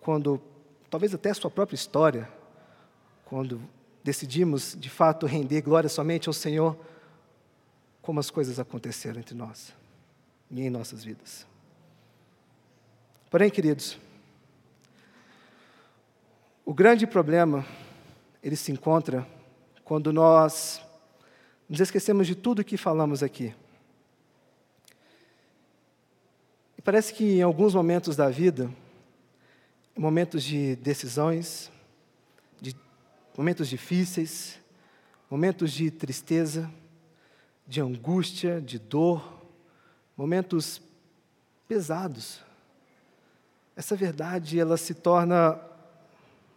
quando, 0.00 0.40
talvez 0.88 1.12
até 1.12 1.28
a 1.28 1.34
sua 1.34 1.50
própria 1.50 1.76
história, 1.76 2.26
quando 3.26 3.60
decidimos 4.02 4.74
de 4.78 4.88
fato 4.88 5.26
render 5.26 5.60
glória 5.60 5.90
somente 5.90 6.26
ao 6.26 6.32
Senhor, 6.32 6.74
como 8.00 8.18
as 8.18 8.30
coisas 8.30 8.58
aconteceram 8.58 9.20
entre 9.20 9.34
nós 9.34 9.74
e 10.50 10.62
em 10.62 10.70
nossas 10.70 11.04
vidas. 11.04 11.46
Porém, 13.30 13.50
queridos, 13.50 13.98
o 16.64 16.72
grande 16.72 17.06
problema, 17.06 17.66
ele 18.42 18.56
se 18.56 18.70
encontra 18.70 19.26
quando 19.84 20.12
nós 20.12 20.80
nos 21.68 21.80
esquecemos 21.80 22.26
de 22.26 22.34
tudo 22.34 22.64
que 22.64 22.76
falamos 22.76 23.22
aqui. 23.22 23.54
E 26.78 26.82
parece 26.82 27.12
que 27.12 27.38
em 27.38 27.42
alguns 27.42 27.74
momentos 27.74 28.14
da 28.14 28.28
vida, 28.28 28.70
momentos 29.96 30.42
de 30.44 30.76
decisões, 30.76 31.70
de 32.60 32.76
momentos 33.36 33.68
difíceis, 33.68 34.58
momentos 35.28 35.72
de 35.72 35.90
tristeza, 35.90 36.70
de 37.66 37.80
angústia, 37.80 38.60
de 38.60 38.78
dor, 38.78 39.42
momentos 40.16 40.80
pesados. 41.66 42.40
Essa 43.74 43.96
verdade 43.96 44.60
ela 44.60 44.76
se 44.76 44.94
torna 44.94 45.71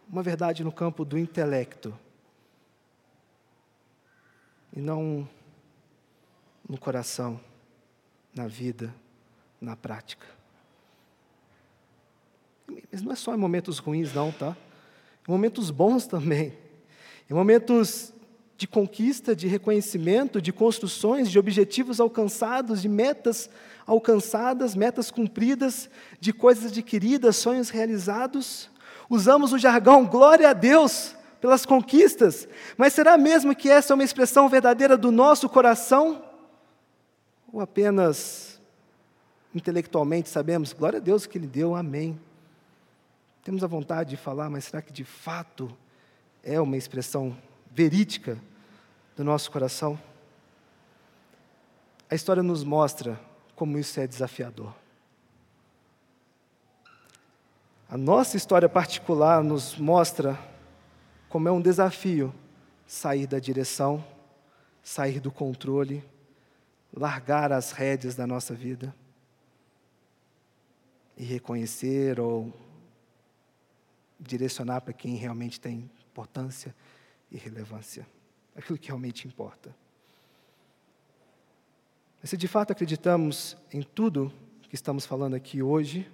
uma 0.08 0.22
verdade 0.22 0.62
no 0.62 0.72
campo 0.72 1.04
do 1.04 1.18
intelecto 1.18 1.96
e 4.72 4.80
não 4.80 5.28
no 6.68 6.78
coração, 6.78 7.40
na 8.34 8.46
vida, 8.46 8.94
na 9.60 9.76
prática. 9.76 10.26
Mas 12.90 13.02
não 13.02 13.12
é 13.12 13.16
só 13.16 13.34
em 13.34 13.38
momentos 13.38 13.78
ruins, 13.78 14.12
não, 14.12 14.32
tá? 14.32 14.56
em 15.26 15.30
momentos 15.30 15.70
bons 15.70 16.06
também, 16.08 16.52
em 17.28 17.34
momentos 17.34 18.12
de 18.56 18.66
conquista, 18.66 19.36
de 19.36 19.46
reconhecimento, 19.46 20.40
de 20.40 20.52
construções, 20.52 21.30
de 21.30 21.38
objetivos 21.38 22.00
alcançados, 22.00 22.80
de 22.80 22.88
metas 22.88 23.50
alcançadas, 23.86 24.74
metas 24.74 25.10
cumpridas, 25.10 25.90
de 26.18 26.32
coisas 26.32 26.72
adquiridas, 26.72 27.36
sonhos 27.36 27.68
realizados. 27.68 28.70
Usamos 29.08 29.52
o 29.52 29.58
jargão 29.58 30.04
glória 30.04 30.50
a 30.50 30.52
Deus 30.52 31.14
pelas 31.40 31.64
conquistas, 31.64 32.48
mas 32.76 32.92
será 32.92 33.16
mesmo 33.16 33.54
que 33.54 33.70
essa 33.70 33.92
é 33.92 33.94
uma 33.94 34.04
expressão 34.04 34.48
verdadeira 34.48 34.96
do 34.96 35.10
nosso 35.10 35.48
coração? 35.48 36.24
Ou 37.52 37.60
apenas 37.60 38.60
intelectualmente 39.54 40.28
sabemos, 40.28 40.72
glória 40.72 40.98
a 40.98 41.02
Deus 41.02 41.26
que 41.26 41.38
Ele 41.38 41.46
deu, 41.46 41.74
amém. 41.74 42.20
Temos 43.42 43.62
a 43.62 43.66
vontade 43.66 44.10
de 44.10 44.16
falar, 44.16 44.50
mas 44.50 44.64
será 44.64 44.82
que 44.82 44.92
de 44.92 45.04
fato 45.04 45.70
é 46.42 46.60
uma 46.60 46.76
expressão 46.76 47.36
verídica 47.70 48.38
do 49.16 49.22
nosso 49.22 49.50
coração? 49.50 49.98
A 52.10 52.14
história 52.14 52.42
nos 52.42 52.64
mostra 52.64 53.18
como 53.54 53.78
isso 53.78 53.98
é 54.00 54.06
desafiador. 54.06 54.74
A 57.88 57.96
nossa 57.96 58.36
história 58.36 58.68
particular 58.68 59.44
nos 59.44 59.76
mostra 59.76 60.36
como 61.28 61.48
é 61.48 61.52
um 61.52 61.60
desafio 61.60 62.34
sair 62.84 63.28
da 63.28 63.38
direção, 63.38 64.04
sair 64.82 65.20
do 65.20 65.30
controle, 65.30 66.02
largar 66.92 67.52
as 67.52 67.70
rédeas 67.70 68.16
da 68.16 68.26
nossa 68.26 68.54
vida 68.54 68.92
e 71.16 71.22
reconhecer 71.22 72.18
ou 72.18 72.52
direcionar 74.18 74.80
para 74.80 74.92
quem 74.92 75.14
realmente 75.14 75.60
tem 75.60 75.88
importância 76.10 76.74
e 77.30 77.36
relevância, 77.36 78.04
aquilo 78.56 78.78
que 78.78 78.88
realmente 78.88 79.28
importa. 79.28 79.74
Mas 82.20 82.30
se 82.30 82.36
de 82.36 82.48
fato 82.48 82.72
acreditamos 82.72 83.56
em 83.72 83.82
tudo 83.82 84.32
que 84.68 84.74
estamos 84.74 85.06
falando 85.06 85.34
aqui 85.34 85.62
hoje, 85.62 86.10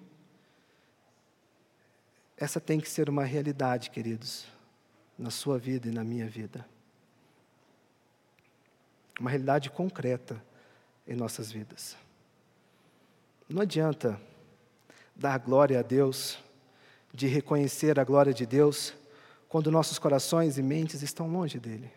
essa 2.42 2.60
tem 2.60 2.80
que 2.80 2.90
ser 2.90 3.08
uma 3.08 3.22
realidade, 3.22 3.88
queridos, 3.88 4.46
na 5.16 5.30
sua 5.30 5.60
vida 5.60 5.86
e 5.86 5.92
na 5.92 6.02
minha 6.02 6.28
vida. 6.28 6.66
Uma 9.20 9.30
realidade 9.30 9.70
concreta 9.70 10.42
em 11.06 11.14
nossas 11.14 11.52
vidas. 11.52 11.96
Não 13.48 13.62
adianta 13.62 14.20
dar 15.14 15.38
glória 15.38 15.78
a 15.78 15.82
Deus, 15.82 16.36
de 17.14 17.28
reconhecer 17.28 18.00
a 18.00 18.04
glória 18.04 18.34
de 18.34 18.44
Deus, 18.44 18.92
quando 19.48 19.70
nossos 19.70 19.96
corações 19.96 20.58
e 20.58 20.62
mentes 20.62 21.00
estão 21.00 21.30
longe 21.30 21.60
dele. 21.60 21.92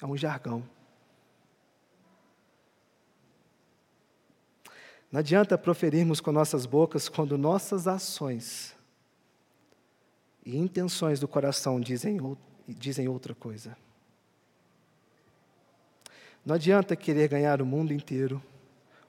É 0.00 0.06
um 0.06 0.16
jargão. 0.16 0.66
Não 5.12 5.20
adianta 5.20 5.58
proferirmos 5.58 6.22
com 6.22 6.32
nossas 6.32 6.64
bocas 6.64 7.06
quando 7.06 7.36
nossas 7.36 7.86
ações 7.86 8.74
e 10.44 10.56
intenções 10.56 11.20
do 11.20 11.28
coração 11.28 11.78
dizem, 11.78 12.18
dizem 12.66 13.06
outra 13.08 13.34
coisa. 13.34 13.76
Não 16.44 16.54
adianta 16.54 16.96
querer 16.96 17.28
ganhar 17.28 17.60
o 17.60 17.66
mundo 17.66 17.92
inteiro, 17.92 18.42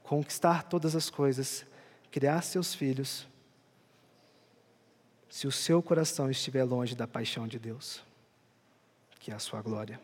conquistar 0.04 0.64
todas 0.64 0.94
as 0.94 1.10
coisas, 1.10 1.66
criar 2.12 2.42
seus 2.42 2.76
filhos, 2.76 3.26
se 5.30 5.48
o 5.48 5.52
seu 5.52 5.82
coração 5.82 6.30
estiver 6.30 6.64
longe 6.64 6.96
da 6.96 7.08
paixão 7.08 7.48
de 7.48 7.58
Deus, 7.58 8.04
que 9.20 9.32
é 9.32 9.34
a 9.34 9.40
sua 9.40 9.62
glória. 9.62 10.00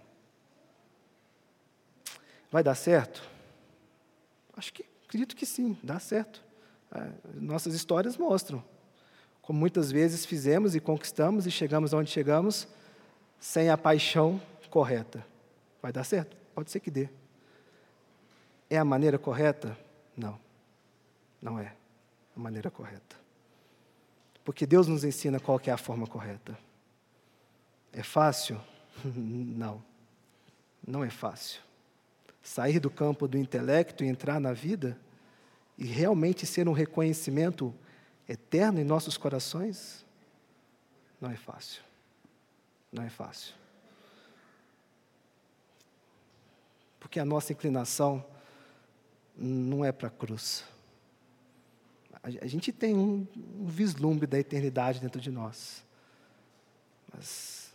Vai 2.50 2.64
dar 2.64 2.74
certo? 2.74 3.22
Acho 4.58 4.74
que, 4.74 4.88
acredito 5.10 5.36
que 5.36 5.45
sim, 5.45 5.76
dá 5.82 6.00
certo. 6.00 6.43
É, 6.91 7.12
nossas 7.34 7.74
histórias 7.74 8.15
mostram 8.15 8.63
como 9.41 9.60
muitas 9.60 9.91
vezes 9.91 10.28
fizemos 10.28 10.76
e 10.76 10.80
conquistamos 10.80 11.48
e 11.48 11.52
chegamos 11.52 11.91
onde 11.91 12.12
chegamos 12.12 12.67
sem 13.39 13.72
a 13.72 13.76
paixão 13.76 14.39
correta. 14.69 15.26
Vai 15.82 15.91
dar 15.91 16.04
certo? 16.04 16.38
Pode 16.54 16.69
ser 16.69 16.80
que 16.80 16.91
dê. 16.91 17.10
É 18.69 18.78
a 18.78 18.86
maneira 18.86 19.17
correta? 19.17 19.76
Não, 20.15 20.39
não 21.41 21.58
é 21.58 21.74
a 22.38 22.39
maneira 22.39 22.69
correta. 22.69 23.15
Porque 24.45 24.67
Deus 24.67 24.88
nos 24.88 25.04
ensina 25.04 25.39
qual 25.39 25.60
é 25.65 25.72
a 25.72 25.78
forma 25.78 26.06
correta. 26.06 26.56
É 27.91 28.04
fácil? 28.04 28.62
Não. 29.04 29.84
Não 30.86 31.04
é 31.04 31.10
fácil. 31.10 31.62
Sair 32.41 32.80
do 32.80 32.89
campo 32.89 33.28
do 33.28 33.38
intelecto 33.38 34.04
e 34.04 34.08
entrar 34.08 34.39
na 34.39 34.54
vida 34.54 34.97
e 35.78 35.86
realmente 35.86 36.45
ser 36.45 36.67
um 36.67 36.73
reconhecimento 36.73 37.73
eterno 38.28 38.80
em 38.80 38.84
nossos 38.84 39.17
corações, 39.17 40.06
não 41.19 41.32
é 41.32 41.36
fácil. 41.36 41.82
Não 42.91 43.04
é 43.04 43.10
fácil. 43.10 43.54
Porque 46.99 47.19
a 47.19 47.25
nossa 47.25 47.54
inclinação 47.54 48.23
não 49.36 49.86
é 49.86 49.91
para 49.91 50.08
a 50.08 50.12
cruz. 50.12 50.63
A 52.21 52.47
gente 52.47 52.73
tem 52.73 52.95
um, 52.95 53.25
um 53.58 53.65
vislumbre 53.65 54.28
da 54.28 54.38
eternidade 54.38 54.99
dentro 54.99 55.21
de 55.21 55.32
nós. 55.32 55.84
Mas 57.13 57.71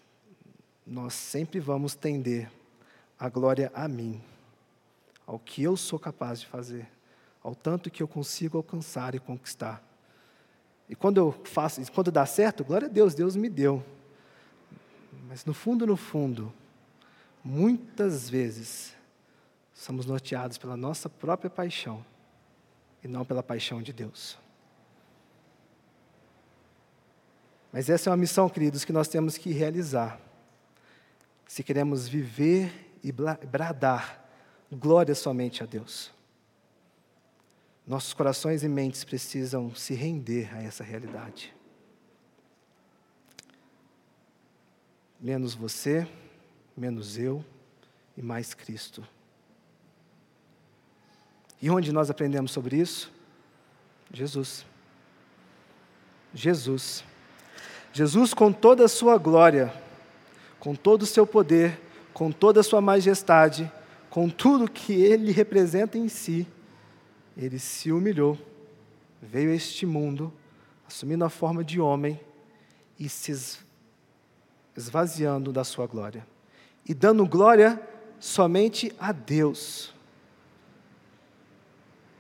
nós 0.87 1.15
sempre 1.15 1.59
vamos 1.59 1.95
tender 1.95 2.51
a 3.19 3.29
glória 3.29 3.73
a 3.75 3.89
mim, 3.89 4.21
ao 5.27 5.39
que 5.39 5.63
eu 5.63 5.77
sou 5.77 5.99
capaz 5.99 6.41
de 6.41 6.47
fazer, 6.47 6.89
ao 7.43 7.55
tanto 7.55 7.91
que 7.91 8.03
eu 8.03 8.09
consigo 8.09 8.57
alcançar 8.57 9.15
e 9.15 9.19
conquistar. 9.19 9.83
E 10.89 10.95
quando 10.95 11.19
eu 11.19 11.33
faço, 11.45 11.81
quando 11.93 12.11
dá 12.11 12.27
certo, 12.27 12.65
glória 12.65 12.87
a 12.87 12.91
Deus, 12.91 13.15
Deus 13.15 13.37
me 13.37 13.49
deu. 13.49 13.85
Mas 15.29 15.45
no 15.45 15.55
fundo, 15.55 15.87
no 15.87 15.97
fundo, 15.97 16.53
muitas 17.43 18.29
vezes 18.29 18.95
somos 19.73 20.07
norteados 20.07 20.59
pela 20.59 20.77
nossa 20.77 21.09
própria 21.09 21.51
paixão 21.51 22.05
e 23.03 23.09
não 23.09 23.25
pela 23.25 23.43
paixão 23.43 23.83
de 23.83 23.93
Deus. 23.93 24.39
Mas 27.73 27.91
essa 27.91 28.09
é 28.09 28.11
uma 28.11 28.17
missão, 28.17 28.49
queridos, 28.49 28.85
que 28.85 28.93
nós 28.93 29.09
temos 29.09 29.37
que 29.37 29.51
realizar. 29.51 30.21
Se 31.49 31.63
queremos 31.63 32.07
viver 32.07 32.97
e 33.03 33.11
bradar 33.11 34.24
glória 34.71 35.15
somente 35.15 35.63
a 35.63 35.67
Deus. 35.67 36.11
Nossos 37.87 38.15
corações 38.15 38.63
e 38.63 38.69
mentes 38.69 39.05
precisam 39.05 39.75
se 39.75 39.95
render 39.95 40.55
a 40.55 40.63
essa 40.63 40.83
realidade. 40.83 41.55
Menos 45.21 45.55
você, 45.55 46.09
menos 46.77 47.19
eu 47.19 47.45
e 48.17 48.23
mais 48.23 48.55
Cristo. 48.55 49.07
E 51.61 51.71
onde 51.71 51.93
nós 51.93 52.11
aprendemos 52.11 52.51
sobre 52.51 52.77
isso? 52.77 53.11
Jesus. 54.13 54.65
Jesus. 56.33 57.05
Jesus, 57.93 58.35
com 58.35 58.53
toda 58.53 58.85
a 58.85 58.89
sua 58.89 59.17
glória, 59.17 59.73
com 60.59 60.75
todo 60.75 61.03
o 61.03 61.07
seu 61.07 61.27
poder, 61.27 61.81
com 62.13 62.33
toda 62.33 62.61
a 62.61 62.65
sua 62.65 62.81
majestade, 62.81 63.71
com 64.15 64.29
tudo 64.29 64.71
que 64.71 64.93
ele 64.93 65.33
representa 65.33 65.99
em 65.99 66.09
si, 66.09 66.47
ele 67.37 67.59
se 67.59 67.91
humilhou, 67.91 68.39
veio 69.21 69.51
a 69.51 69.55
este 69.57 69.85
mundo, 69.85 70.33
assumindo 70.87 71.25
a 71.25 71.29
forma 71.29 71.65
de 71.65 71.81
homem 71.81 72.21
e 72.97 73.09
se 73.09 73.59
esvaziando 74.77 75.53
da 75.53 75.65
sua 75.65 75.89
glória, 75.89 76.25
e 76.89 76.95
dando 76.95 77.27
glória 77.27 77.83
somente 78.21 78.95
a 79.01 79.11
Deus. 79.11 79.93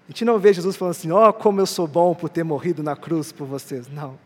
A 0.08 0.10
gente 0.10 0.24
não 0.24 0.36
vê 0.36 0.52
Jesus 0.52 0.74
falando 0.74 0.96
assim: 0.96 1.12
ó, 1.12 1.28
oh, 1.28 1.32
como 1.32 1.60
eu 1.60 1.66
sou 1.66 1.86
bom 1.86 2.12
por 2.12 2.28
ter 2.28 2.42
morrido 2.42 2.82
na 2.82 2.96
cruz 2.96 3.30
por 3.30 3.46
vocês. 3.46 3.86
Não. 3.86 4.18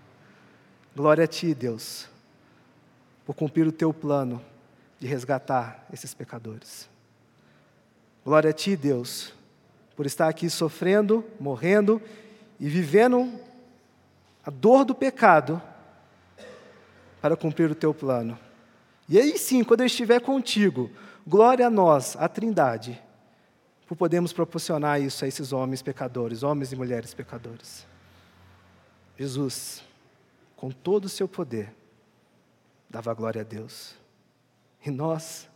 Glória 0.96 1.24
a 1.24 1.26
Ti, 1.26 1.52
Deus, 1.52 2.08
por 3.26 3.34
cumprir 3.34 3.66
o 3.66 3.72
Teu 3.72 3.92
plano 3.92 4.42
de 4.98 5.06
resgatar 5.06 5.86
esses 5.92 6.14
pecadores. 6.14 6.88
Glória 8.24 8.50
a 8.50 8.52
Ti, 8.52 8.76
Deus, 8.76 9.32
por 9.96 10.06
estar 10.06 10.28
aqui 10.28 10.50
sofrendo, 10.50 11.24
morrendo 11.40 12.00
e 12.60 12.68
vivendo 12.68 13.32
a 14.44 14.50
dor 14.50 14.84
do 14.84 14.94
pecado 14.94 15.60
para 17.20 17.36
cumprir 17.36 17.70
o 17.70 17.74
Teu 17.74 17.94
plano. 17.94 18.38
E 19.08 19.18
aí 19.18 19.38
sim, 19.38 19.64
quando 19.64 19.80
eu 19.80 19.86
estiver 19.86 20.20
contigo, 20.20 20.90
glória 21.26 21.66
a 21.66 21.70
nós, 21.70 22.16
a 22.16 22.28
Trindade 22.28 23.00
por 23.88 23.96
podermos 23.96 24.34
proporcionar 24.34 25.00
isso 25.00 25.24
a 25.24 25.28
esses 25.28 25.50
homens 25.50 25.80
pecadores, 25.80 26.42
homens 26.42 26.70
e 26.70 26.76
mulheres 26.76 27.14
pecadores. 27.14 27.86
Jesus, 29.18 29.82
com 30.54 30.70
todo 30.70 31.06
o 31.06 31.08
seu 31.08 31.26
poder, 31.26 31.74
dava 32.88 33.14
glória 33.14 33.40
a 33.40 33.44
Deus. 33.44 33.94
E 34.84 34.90
nós, 34.90 35.47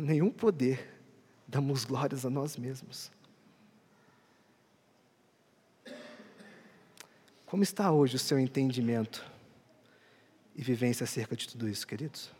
nenhum 0.00 0.30
poder, 0.30 1.00
damos 1.46 1.84
glórias 1.84 2.24
a 2.24 2.30
nós 2.30 2.56
mesmos. 2.56 3.10
Como 7.46 7.62
está 7.62 7.90
hoje 7.90 8.16
o 8.16 8.18
seu 8.18 8.38
entendimento 8.38 9.28
e 10.54 10.62
vivência 10.62 11.04
acerca 11.04 11.34
de 11.34 11.48
tudo 11.48 11.68
isso, 11.68 11.86
queridos? 11.86 12.30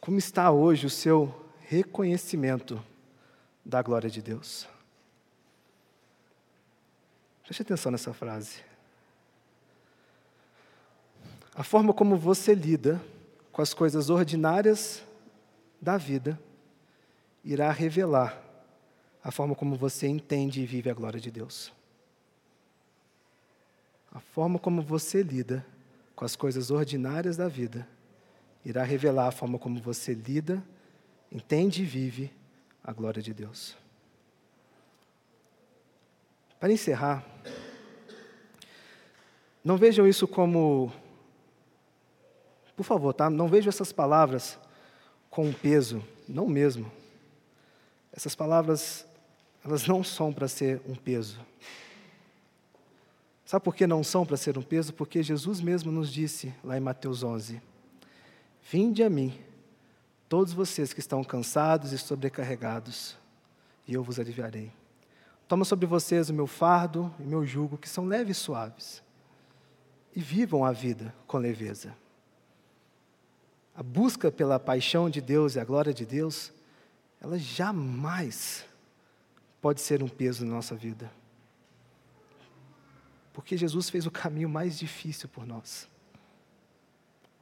Como 0.00 0.18
está 0.18 0.50
hoje 0.50 0.86
o 0.86 0.90
seu 0.90 1.32
reconhecimento 1.60 2.84
da 3.64 3.80
glória 3.80 4.10
de 4.10 4.20
Deus? 4.20 4.66
Preste 7.44 7.62
atenção 7.62 7.92
nessa 7.92 8.12
frase. 8.12 8.64
A 11.54 11.62
forma 11.62 11.92
como 11.94 12.16
você 12.16 12.54
lida 12.54 13.00
com 13.52 13.60
as 13.60 13.74
coisas 13.74 14.08
ordinárias 14.10 15.02
da 15.80 15.96
vida 15.96 16.40
irá 17.44 17.70
revelar 17.70 18.42
a 19.22 19.30
forma 19.30 19.54
como 19.54 19.76
você 19.76 20.08
entende 20.08 20.62
e 20.62 20.66
vive 20.66 20.90
a 20.90 20.94
glória 20.94 21.20
de 21.20 21.30
Deus. 21.30 21.72
A 24.10 24.20
forma 24.20 24.58
como 24.58 24.82
você 24.82 25.22
lida 25.22 25.64
com 26.16 26.24
as 26.24 26.34
coisas 26.34 26.70
ordinárias 26.70 27.36
da 27.36 27.48
vida 27.48 27.86
irá 28.64 28.82
revelar 28.82 29.28
a 29.28 29.32
forma 29.32 29.58
como 29.58 29.80
você 29.80 30.14
lida, 30.14 30.62
entende 31.30 31.82
e 31.82 31.84
vive 31.84 32.32
a 32.82 32.92
glória 32.92 33.22
de 33.22 33.34
Deus. 33.34 33.76
Para 36.60 36.72
encerrar, 36.72 37.26
não 39.64 39.76
vejam 39.76 40.06
isso 40.06 40.28
como. 40.28 40.92
Por 42.76 42.84
favor, 42.84 43.12
tá? 43.12 43.28
Não 43.28 43.48
vejam 43.48 43.68
essas 43.68 43.92
palavras 43.92 44.58
com 45.30 45.52
peso, 45.52 46.02
não 46.28 46.46
mesmo. 46.46 46.90
Essas 48.12 48.34
palavras, 48.34 49.06
elas 49.64 49.86
não 49.86 50.04
são 50.04 50.32
para 50.32 50.48
ser 50.48 50.80
um 50.86 50.94
peso. 50.94 51.38
Sabe 53.44 53.64
por 53.64 53.74
que 53.74 53.86
não 53.86 54.02
são 54.02 54.24
para 54.24 54.36
ser 54.36 54.56
um 54.56 54.62
peso? 54.62 54.92
Porque 54.92 55.22
Jesus 55.22 55.60
mesmo 55.60 55.92
nos 55.92 56.12
disse 56.12 56.54
lá 56.64 56.76
em 56.76 56.80
Mateus 56.80 57.22
11: 57.22 57.60
Vinde 58.70 59.02
a 59.02 59.10
mim, 59.10 59.38
todos 60.28 60.52
vocês 60.52 60.92
que 60.92 61.00
estão 61.00 61.22
cansados 61.22 61.92
e 61.92 61.98
sobrecarregados, 61.98 63.16
e 63.86 63.94
eu 63.94 64.02
vos 64.02 64.18
aliviarei. 64.18 64.72
Toma 65.46 65.66
sobre 65.66 65.84
vocês 65.84 66.30
o 66.30 66.34
meu 66.34 66.46
fardo 66.46 67.14
e 67.20 67.24
meu 67.24 67.44
jugo, 67.44 67.76
que 67.76 67.88
são 67.88 68.06
leves 68.06 68.38
e 68.38 68.40
suaves, 68.40 69.02
e 70.16 70.20
vivam 70.20 70.64
a 70.64 70.72
vida 70.72 71.14
com 71.26 71.36
leveza. 71.36 71.94
A 73.74 73.82
busca 73.82 74.30
pela 74.30 74.60
paixão 74.60 75.08
de 75.08 75.20
Deus 75.20 75.54
e 75.54 75.60
a 75.60 75.64
glória 75.64 75.94
de 75.94 76.04
Deus, 76.04 76.52
ela 77.20 77.38
jamais 77.38 78.64
pode 79.60 79.80
ser 79.80 80.02
um 80.02 80.08
peso 80.08 80.44
na 80.44 80.52
nossa 80.52 80.74
vida. 80.74 81.10
Porque 83.32 83.56
Jesus 83.56 83.88
fez 83.88 84.06
o 84.06 84.10
caminho 84.10 84.48
mais 84.48 84.78
difícil 84.78 85.28
por 85.28 85.46
nós. 85.46 85.88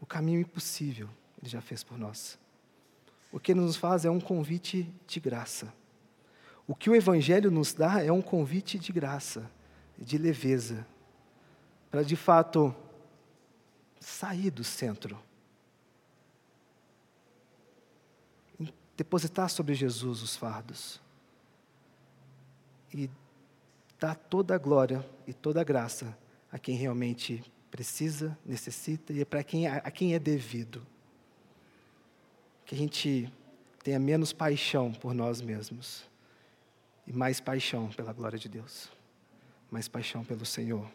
O 0.00 0.06
caminho 0.06 0.40
impossível, 0.40 1.08
Ele 1.40 1.50
já 1.50 1.60
fez 1.60 1.82
por 1.82 1.98
nós. 1.98 2.38
O 3.32 3.40
que 3.40 3.52
Ele 3.52 3.60
nos 3.60 3.76
faz 3.76 4.04
é 4.04 4.10
um 4.10 4.20
convite 4.20 4.92
de 5.06 5.18
graça. 5.18 5.72
O 6.66 6.74
que 6.74 6.88
o 6.88 6.94
Evangelho 6.94 7.50
nos 7.50 7.72
dá 7.72 8.02
é 8.02 8.12
um 8.12 8.22
convite 8.22 8.78
de 8.78 8.92
graça, 8.92 9.50
de 9.98 10.16
leveza, 10.16 10.86
para 11.90 12.02
de 12.02 12.14
fato 12.14 12.74
sair 13.98 14.50
do 14.50 14.62
centro. 14.62 15.18
Depositar 19.00 19.48
sobre 19.48 19.72
Jesus 19.72 20.20
os 20.20 20.36
fardos. 20.36 21.00
E 22.92 23.08
dar 23.98 24.14
toda 24.14 24.54
a 24.54 24.58
glória 24.58 25.02
e 25.26 25.32
toda 25.32 25.58
a 25.58 25.64
graça 25.64 26.14
a 26.52 26.58
quem 26.58 26.76
realmente 26.76 27.42
precisa, 27.70 28.36
necessita 28.44 29.10
e 29.14 29.22
é 29.22 29.24
para 29.24 29.42
quem, 29.42 29.66
a 29.66 29.90
quem 29.90 30.12
é 30.14 30.18
devido. 30.18 30.86
Que 32.66 32.74
a 32.74 32.78
gente 32.78 33.32
tenha 33.82 33.98
menos 33.98 34.34
paixão 34.34 34.92
por 34.92 35.14
nós 35.14 35.40
mesmos 35.40 36.04
e 37.06 37.12
mais 37.14 37.40
paixão 37.40 37.88
pela 37.88 38.12
glória 38.12 38.38
de 38.38 38.50
Deus, 38.50 38.92
mais 39.70 39.88
paixão 39.88 40.22
pelo 40.26 40.44
Senhor. 40.44 40.86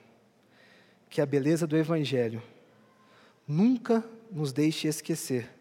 Que 1.10 1.22
a 1.22 1.26
beleza 1.26 1.66
do 1.66 1.76
Evangelho 1.76 2.43
nunca 3.47 4.08
nos 4.32 4.53
deixe 4.53 4.88
esquecer 4.88 5.55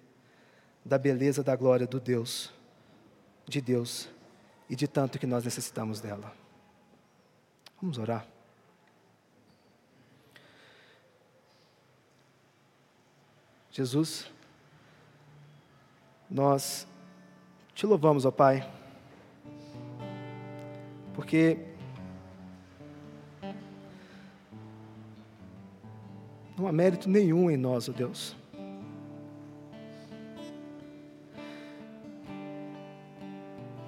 da 0.85 0.99
beleza 0.99 1.43
da 1.43 1.57
glória 1.57 1.87
do 1.87 1.99
Deus, 1.99 2.53
de 3.47 3.61
Deus 3.61 4.09
e 4.69 4.77
de 4.77 4.87
tanto 4.87 5.19
que 5.19 5.27
nós 5.27 5.45
necessitamos 5.45 6.01
dela. 6.01 6.33
Vamos 7.81 7.99
orar. 7.99 8.27
Jesus, 13.71 14.31
nós 16.31 16.87
te 17.75 17.87
louvamos, 17.87 18.25
ó 18.25 18.31
Pai, 18.31 18.71
porque 21.13 21.59
não 26.57 26.69
há 26.69 26.73
mérito 26.73 27.09
nenhum 27.09 27.51
em 27.51 27.57
nós, 27.57 27.89
ó 27.89 27.93
Deus. 27.93 28.37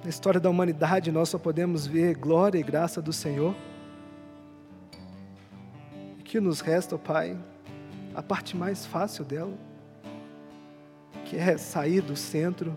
Na 0.07 0.09
história 0.09 0.39
da 0.39 0.49
humanidade, 0.49 1.11
nós 1.11 1.27
só 1.27 1.37
podemos 1.37 1.85
ver 1.85 2.15
glória 2.15 2.57
e 2.57 2.63
graça 2.63 3.01
do 3.01 3.11
Senhor 3.11 3.53
que 6.23 6.39
nos 6.39 6.61
resta, 6.61 6.97
Pai, 6.97 7.37
a 8.15 8.23
parte 8.23 8.55
mais 8.55 8.85
fácil 8.85 9.25
dela, 9.25 9.53
que 11.25 11.35
é 11.35 11.57
sair 11.57 11.99
do 11.99 12.15
centro 12.15 12.73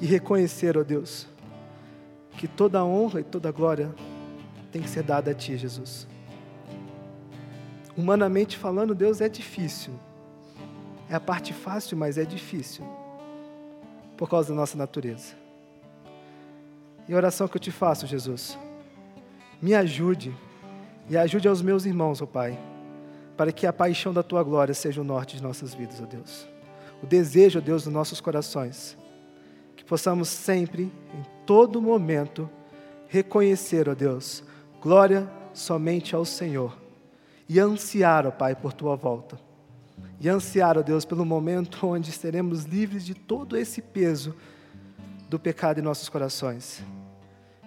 e 0.00 0.06
reconhecer, 0.06 0.76
ó 0.76 0.82
Deus, 0.82 1.28
que 2.36 2.48
toda 2.48 2.80
a 2.80 2.84
honra 2.84 3.20
e 3.20 3.24
toda 3.24 3.48
a 3.48 3.52
glória 3.52 3.94
tem 4.72 4.82
que 4.82 4.90
ser 4.90 5.04
dada 5.04 5.30
a 5.30 5.34
Ti, 5.34 5.56
Jesus. 5.56 6.08
Humanamente 7.96 8.58
falando, 8.58 8.92
Deus 8.92 9.20
é 9.20 9.28
difícil. 9.28 9.94
É 11.08 11.14
a 11.14 11.20
parte 11.20 11.52
fácil, 11.52 11.96
mas 11.96 12.18
é 12.18 12.24
difícil. 12.24 12.84
Por 14.16 14.28
causa 14.28 14.48
da 14.48 14.56
nossa 14.56 14.76
natureza. 14.76 15.41
E 17.08 17.12
a 17.12 17.16
oração 17.16 17.48
que 17.48 17.56
eu 17.56 17.60
te 17.60 17.70
faço, 17.70 18.06
Jesus, 18.06 18.58
me 19.60 19.74
ajude 19.74 20.34
e 21.08 21.16
ajude 21.16 21.48
aos 21.48 21.60
meus 21.60 21.84
irmãos, 21.84 22.22
ó 22.22 22.26
Pai, 22.26 22.58
para 23.36 23.52
que 23.52 23.66
a 23.66 23.72
paixão 23.72 24.12
da 24.12 24.22
tua 24.22 24.42
glória 24.42 24.74
seja 24.74 25.00
o 25.00 25.04
norte 25.04 25.36
de 25.36 25.42
nossas 25.42 25.74
vidas, 25.74 26.00
ó 26.00 26.06
Deus. 26.06 26.46
O 27.02 27.06
desejo, 27.06 27.58
ó 27.58 27.62
Deus, 27.62 27.84
dos 27.84 27.92
nossos 27.92 28.20
corações. 28.20 28.96
Que 29.76 29.84
possamos 29.84 30.28
sempre, 30.28 30.84
em 30.84 31.24
todo 31.44 31.82
momento, 31.82 32.48
reconhecer, 33.08 33.88
ó 33.88 33.94
Deus, 33.94 34.44
glória 34.80 35.28
somente 35.52 36.14
ao 36.14 36.24
Senhor. 36.24 36.76
E 37.48 37.58
ansiar, 37.58 38.26
ó 38.26 38.30
Pai, 38.30 38.54
por 38.54 38.72
tua 38.72 38.94
volta. 38.94 39.38
E 40.20 40.28
ansiar, 40.28 40.78
ó 40.78 40.82
Deus, 40.82 41.04
pelo 41.04 41.24
momento 41.24 41.84
onde 41.86 42.12
seremos 42.12 42.64
livres 42.64 43.04
de 43.04 43.14
todo 43.14 43.56
esse 43.56 43.82
peso 43.82 44.34
do 45.32 45.38
pecado 45.38 45.80
em 45.80 45.82
nossos 45.82 46.10
corações. 46.10 46.84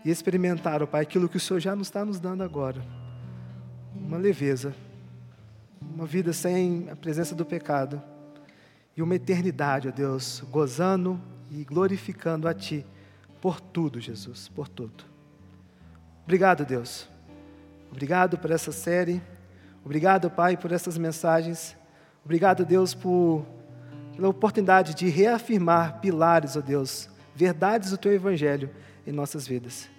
E 0.04 0.12
experimentar, 0.12 0.84
ó 0.84 0.86
Pai, 0.86 1.02
aquilo 1.02 1.28
que 1.28 1.38
o 1.38 1.40
Senhor 1.40 1.60
já 1.60 1.76
nos 1.76 1.88
está 1.88 2.06
nos 2.06 2.20
dando 2.20 2.44
agora 2.44 2.80
uma 3.96 4.18
leveza, 4.18 4.76
uma 5.82 6.06
vida 6.06 6.32
sem 6.32 6.88
a 6.92 6.96
presença 6.96 7.34
do 7.34 7.44
pecado 7.44 8.00
e 8.96 9.02
uma 9.02 9.16
eternidade, 9.16 9.88
ó 9.88 9.92
Deus, 9.92 10.44
gozando 10.52 11.20
e 11.50 11.64
glorificando 11.64 12.48
a 12.48 12.54
Ti 12.54 12.86
por 13.42 13.60
tudo, 13.60 14.00
Jesus, 14.00 14.48
por 14.48 14.68
tudo. 14.68 15.04
Obrigado, 16.24 16.66
Deus. 16.66 17.10
Obrigado 17.92 18.38
por 18.38 18.52
essa 18.52 18.72
série. 18.72 19.20
Obrigado, 19.84 20.30
Pai, 20.30 20.56
por 20.56 20.72
essas 20.72 21.00
mensagens. 21.00 21.76
Obrigado, 22.24 22.64
Deus, 22.64 22.94
por, 22.94 23.44
pela 24.16 24.30
oportunidade 24.30 24.94
de 24.94 25.10
reafirmar 25.10 26.00
pilares, 26.00 26.56
ó 26.56 26.62
Deus, 26.62 27.10
verdades 27.36 27.92
do 27.92 27.98
Teu 27.98 28.14
Evangelho 28.14 28.70
em 29.06 29.12
nossas 29.12 29.48
vidas. 29.48 29.90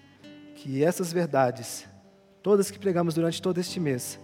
Que 0.55 0.82
essas 0.82 1.12
verdades 1.12 1.87
todas 2.47 2.70
que 2.70 2.78
pregamos 2.78 3.12
durante 3.12 3.43
todo 3.43 3.59
este 3.59 3.80
mês, 3.80 4.20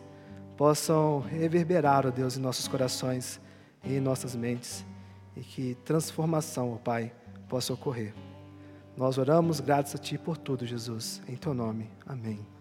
possam 0.56 1.18
reverberar, 1.18 2.06
ó 2.06 2.10
Deus, 2.12 2.36
em 2.36 2.40
nossos 2.40 2.68
corações 2.68 3.40
e 3.82 3.94
em 3.94 4.00
nossas 4.00 4.36
mentes, 4.36 4.86
e 5.36 5.40
que 5.40 5.74
transformação, 5.84 6.72
ó 6.72 6.76
Pai, 6.76 7.12
possa 7.48 7.72
ocorrer. 7.72 8.14
Nós 8.96 9.18
oramos, 9.18 9.58
graças 9.58 9.96
a 9.96 9.98
Ti 9.98 10.18
por 10.18 10.38
tudo, 10.38 10.64
Jesus. 10.64 11.20
Em 11.26 11.34
Teu 11.34 11.52
nome. 11.52 11.90
Amém. 12.06 12.51